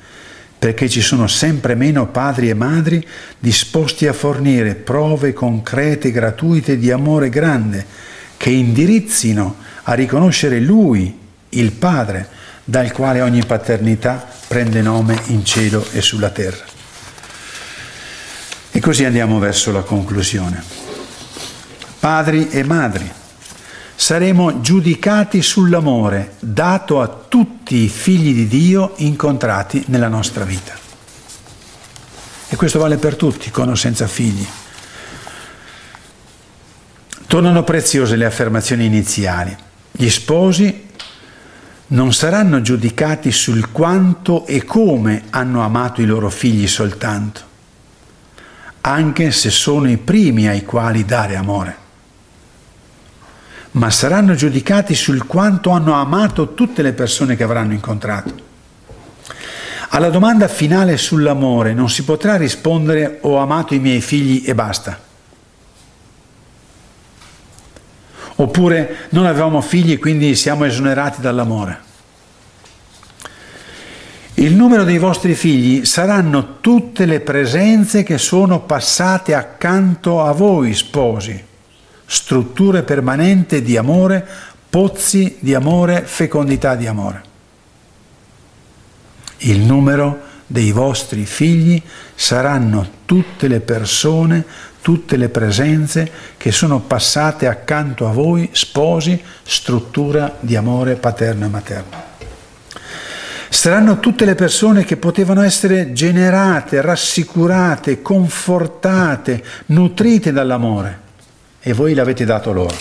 perché 0.59 0.91
ci 0.91 1.01
sono 1.01 1.27
sempre 1.27 1.75
meno 1.75 2.09
padri 2.09 2.51
e 2.51 2.55
madri 2.55 3.07
disposti 3.39 4.07
a 4.07 4.13
fornire 4.13 4.75
prove 4.75 5.33
concrete 5.33 6.09
e 6.09 6.13
gratuite 6.13 6.77
di 6.77 6.91
amore 6.91 7.31
grande, 7.31 7.87
che 8.37 8.51
indirizzino 8.51 9.57
a 9.85 9.95
riconoscere 9.95 10.61
Lui, 10.61 11.19
il 11.51 11.73
Padre, 11.73 12.29
dal 12.63 12.93
quale 12.93 13.23
ogni 13.23 13.45
paternità 13.47 14.29
prende 14.47 14.83
nome 14.83 15.19
in 15.29 15.47
cielo 15.47 15.87
e 15.93 16.03
sulla 16.03 16.29
terra. 16.29 16.65
E 18.71 18.81
così 18.81 19.05
andiamo 19.05 19.39
verso 19.39 19.73
la 19.73 19.81
conclusione. 19.81 20.63
Padri 21.99 22.51
e 22.51 22.65
madri, 22.65 23.11
saremo 24.01 24.63
giudicati 24.63 25.43
sull'amore 25.43 26.37
dato 26.41 27.03
a 27.03 27.07
tutti 27.29 27.85
i 27.85 27.89
figli 27.91 28.33
di 28.33 28.49
Dio 28.49 28.95
incontrati 28.97 29.85
nella 29.89 30.09
nostra 30.09 30.45
vita. 30.45 30.73
E 32.49 32.57
questo 32.57 32.79
vale 32.79 32.97
per 32.97 33.15
tutti, 33.15 33.51
con 33.51 33.69
o 33.69 33.75
senza 33.75 34.07
figli. 34.07 34.45
Tornano 37.27 37.63
preziose 37.63 38.17
le 38.17 38.25
affermazioni 38.25 38.87
iniziali. 38.87 39.55
Gli 39.91 40.09
sposi 40.09 40.89
non 41.89 42.15
saranno 42.15 42.63
giudicati 42.63 43.31
sul 43.31 43.71
quanto 43.71 44.47
e 44.47 44.65
come 44.65 45.25
hanno 45.29 45.61
amato 45.61 46.01
i 46.01 46.07
loro 46.07 46.31
figli 46.31 46.67
soltanto, 46.67 47.43
anche 48.81 49.31
se 49.31 49.51
sono 49.51 49.91
i 49.91 49.99
primi 49.99 50.49
ai 50.49 50.65
quali 50.65 51.05
dare 51.05 51.37
amore 51.37 51.80
ma 53.73 53.91
saranno 53.91 54.35
giudicati 54.35 54.95
sul 54.95 55.27
quanto 55.27 55.71
hanno 55.71 55.95
amato 55.95 56.55
tutte 56.55 56.83
le 56.83 56.93
persone 56.93 57.37
che 57.37 57.45
avranno 57.45 57.73
incontrato. 57.73 58.49
Alla 59.91 60.11
domanda 60.11 60.49
finale 60.49 60.97
sull'amore 60.97 61.73
non 61.73 61.89
si 61.89 62.05
potrà 62.05 62.37
rispondere 62.37 63.19
ho 63.23 63.39
amato 63.39 63.75
i 63.75 63.79
miei 63.79 64.01
figli 64.01 64.45
e 64.47 64.55
basta. 64.55 64.99
Oppure 68.37 68.97
non 69.11 69.27
avevamo 69.27 69.61
figli 69.61 69.93
e 69.93 69.99
quindi 69.99 70.35
siamo 70.35 70.65
esonerati 70.65 71.21
dall'amore. 71.21 71.89
Il 74.35 74.55
numero 74.55 74.85
dei 74.85 74.99
vostri 74.99 75.35
figli 75.35 75.85
saranno 75.85 76.61
tutte 76.61 77.05
le 77.05 77.21
presenze 77.21 78.03
che 78.03 78.17
sono 78.17 78.61
passate 78.61 79.35
accanto 79.35 80.23
a 80.23 80.33
voi, 80.33 80.73
sposi 80.73 81.49
strutture 82.13 82.83
permanenti 82.83 83.63
di 83.63 83.77
amore, 83.77 84.27
pozzi 84.69 85.37
di 85.39 85.55
amore, 85.55 86.03
fecondità 86.03 86.75
di 86.75 86.89
amore. 86.89 87.23
Il 89.39 89.61
numero 89.61 90.23
dei 90.45 90.73
vostri 90.73 91.25
figli 91.25 91.81
saranno 92.17 92.85
tutte 93.05 93.47
le 93.47 93.61
persone, 93.61 94.45
tutte 94.83 95.17
le 95.17 95.29
presenze 95.29 96.11
che 96.37 96.51
sono 96.51 96.81
passate 96.81 97.47
accanto 97.47 98.09
a 98.09 98.13
voi, 98.13 98.49
sposi, 98.51 99.23
struttura 99.45 100.37
di 100.41 100.57
amore 100.57 100.97
paterno 100.97 101.45
e 101.45 101.49
materno. 101.49 102.09
Saranno 103.49 104.01
tutte 104.01 104.25
le 104.25 104.35
persone 104.35 104.85
che 104.85 104.97
potevano 104.97 105.43
essere 105.43 105.93
generate, 105.93 106.81
rassicurate, 106.81 108.03
confortate, 108.03 109.45
nutrite 109.67 110.33
dall'amore 110.33 111.09
e 111.61 111.73
voi 111.73 111.95
l'avete 111.95 112.25
dato 112.25 112.53
loro. 112.53 112.77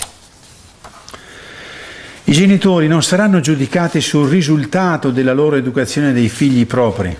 I 2.26 2.32
genitori 2.32 2.88
non 2.88 3.02
saranno 3.02 3.40
giudicati 3.40 4.02
sul 4.02 4.30
risultato 4.30 5.10
della 5.10 5.34
loro 5.34 5.56
educazione 5.56 6.14
dei 6.14 6.30
figli 6.30 6.66
propri, 6.68 7.16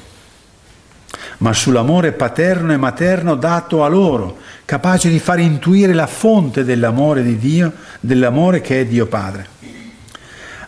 ma 1.38 1.54
sull'amore 1.54 2.12
paterno 2.12 2.74
e 2.74 2.78
materno 2.78 3.36
dato 3.36 3.84
a 3.84 3.88
loro, 3.88 4.38
capace 4.66 5.10
di 5.10 5.20
far 5.20 5.40
intuire 5.40 5.94
la 5.94 6.06
fonte 6.06 6.64
dell'amore 6.64 7.24
di 7.24 7.38
Dio, 7.38 7.74
dell'amore 8.00 8.62
che 8.62 8.82
è 8.82 8.86
Dio 8.86 9.08
Padre. 9.08 9.48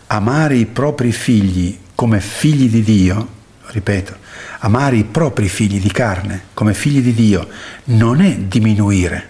Amare 0.08 0.56
i 0.56 0.66
propri 0.66 1.12
figli 1.12 1.78
come 1.94 2.20
figli 2.20 2.68
di 2.68 2.82
Dio, 2.82 3.28
ripeto, 3.68 4.16
amare 4.60 4.98
i 4.98 5.04
propri 5.04 5.48
figli 5.50 5.80
di 5.80 5.92
carne 5.92 6.46
come 6.54 6.74
figli 6.74 7.02
di 7.02 7.14
Dio 7.14 7.48
non 7.86 8.22
è 8.22 8.36
diminuire, 8.38 9.30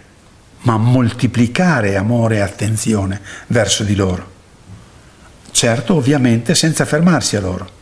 ma 0.62 0.78
moltiplicare 0.78 1.96
amore 1.96 2.38
e 2.38 2.42
attenzione 2.42 3.20
verso 3.48 3.84
di 3.84 3.96
loro. 3.96 4.30
Certo, 5.52 5.96
ovviamente, 5.96 6.56
senza 6.56 6.86
fermarsi 6.86 7.36
a 7.36 7.42
loro. 7.42 7.80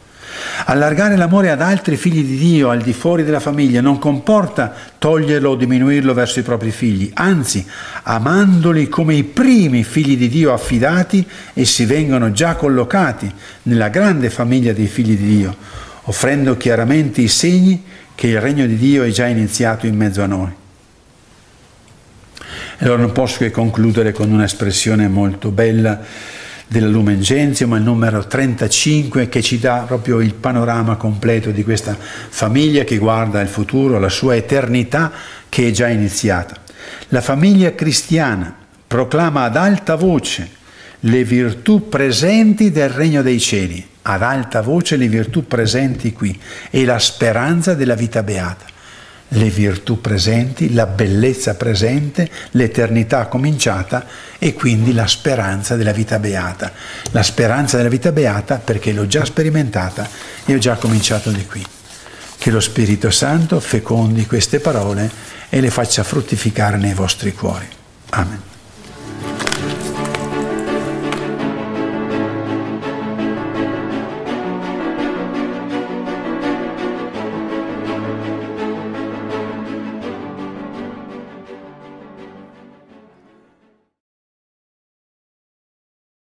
Allargare 0.66 1.16
l'amore 1.16 1.50
ad 1.50 1.62
altri 1.62 1.98
figli 1.98 2.24
di 2.24 2.38
Dio 2.38 2.70
al 2.70 2.82
di 2.82 2.94
fuori 2.94 3.24
della 3.24 3.40
famiglia 3.40 3.82
non 3.82 4.00
comporta 4.00 4.74
toglierlo 4.98 5.52
o 5.52 5.56
diminuirlo 5.56 6.14
verso 6.14 6.40
i 6.40 6.44
propri 6.44 6.72
figli, 6.72 7.12
anzi, 7.14 7.66
amandoli 8.04 8.88
come 8.88 9.16
i 9.16 9.24
primi 9.24 9.84
figli 9.84 10.18
di 10.18 10.30
Dio 10.30 10.54
affidati, 10.54 11.28
essi 11.54 11.86
vengono 11.86 12.32
già 12.32 12.56
collocati 12.56 13.32
nella 13.64 13.90
grande 13.90 14.30
famiglia 14.30 14.74
dei 14.74 14.88
figli 14.88 15.18
di 15.18 15.38
Dio, 15.38 15.56
offrendo 16.04 16.58
chiaramente 16.58 17.22
i 17.22 17.28
segni 17.28 17.84
che 18.16 18.28
il 18.28 18.42
regno 18.42 18.66
di 18.66 18.78
Dio 18.78 19.04
è 19.04 19.10
già 19.10 19.26
iniziato 19.28 19.86
in 19.88 19.96
mezzo 19.96 20.22
a 20.22 20.26
noi. 20.26 20.59
Allora 22.82 23.02
non 23.02 23.12
posso 23.12 23.40
che 23.40 23.52
concludere 23.52 24.14
con 24.14 24.32
un'espressione 24.32 25.10
molto 25.10 25.52
bella 25.52 26.00
della 26.66 26.88
Lumen 26.88 27.20
Gentium, 27.20 27.76
il 27.76 27.82
numero 27.82 28.26
35, 28.26 29.28
che 29.28 29.42
ci 29.42 29.60
dà 29.60 29.84
proprio 29.86 30.22
il 30.22 30.34
panorama 30.34 30.96
completo 30.96 31.52
di 31.52 31.66
questa 31.66 31.98
famiglia 32.00 32.86
che 32.86 32.98
guarda 32.98 33.42
il 33.42 33.50
futuro, 33.50 34.00
la 34.00 34.08
sua 34.08 34.38
eternità 34.38 35.12
che 35.50 35.68
è 35.68 35.72
già 35.72 35.90
iniziata. 35.90 36.56
La 37.10 37.20
famiglia 37.20 37.76
cristiana 37.76 38.56
proclama 38.88 39.44
ad 39.44 39.58
alta 39.58 39.96
voce 39.96 40.50
le 41.02 41.26
virtù 41.26 41.90
presenti 41.90 42.72
del 42.72 42.90
regno 42.90 43.22
dei 43.22 43.42
cieli, 43.42 43.86
ad 44.04 44.22
alta 44.22 44.62
voce 44.62 44.96
le 44.96 45.10
virtù 45.10 45.46
presenti 45.46 46.14
qui. 46.14 46.40
E 46.70 46.86
la 46.86 46.98
speranza 46.98 47.74
della 47.74 47.96
vita 47.96 48.24
beata 48.24 48.78
le 49.30 49.50
virtù 49.50 50.02
presenti, 50.02 50.74
la 50.74 50.86
bellezza 50.86 51.56
presente, 51.56 52.30
l'eternità 52.52 53.28
cominciata 53.28 54.06
e 54.40 54.54
quindi 54.54 54.94
la 54.94 55.08
speranza 55.08 55.76
della 55.76 55.92
vita 55.92 56.18
beata. 56.20 56.72
La 57.12 57.24
speranza 57.24 57.78
della 57.78 57.90
vita 57.90 58.12
beata 58.12 58.58
perché 58.58 58.92
l'ho 58.92 59.08
già 59.08 59.26
sperimentata 59.26 60.08
e 60.46 60.54
ho 60.54 60.58
già 60.58 60.76
cominciato 60.76 61.32
di 61.32 61.46
qui. 61.46 61.64
Che 62.38 62.52
lo 62.52 62.60
Spirito 62.60 63.12
Santo 63.12 63.60
fecondi 63.60 64.26
queste 64.26 64.60
parole 64.60 65.12
e 65.50 65.60
le 65.60 65.70
faccia 65.70 66.04
fruttificare 66.04 66.78
nei 66.78 66.94
vostri 66.94 67.34
cuori. 67.34 67.68
Amen. 68.12 68.49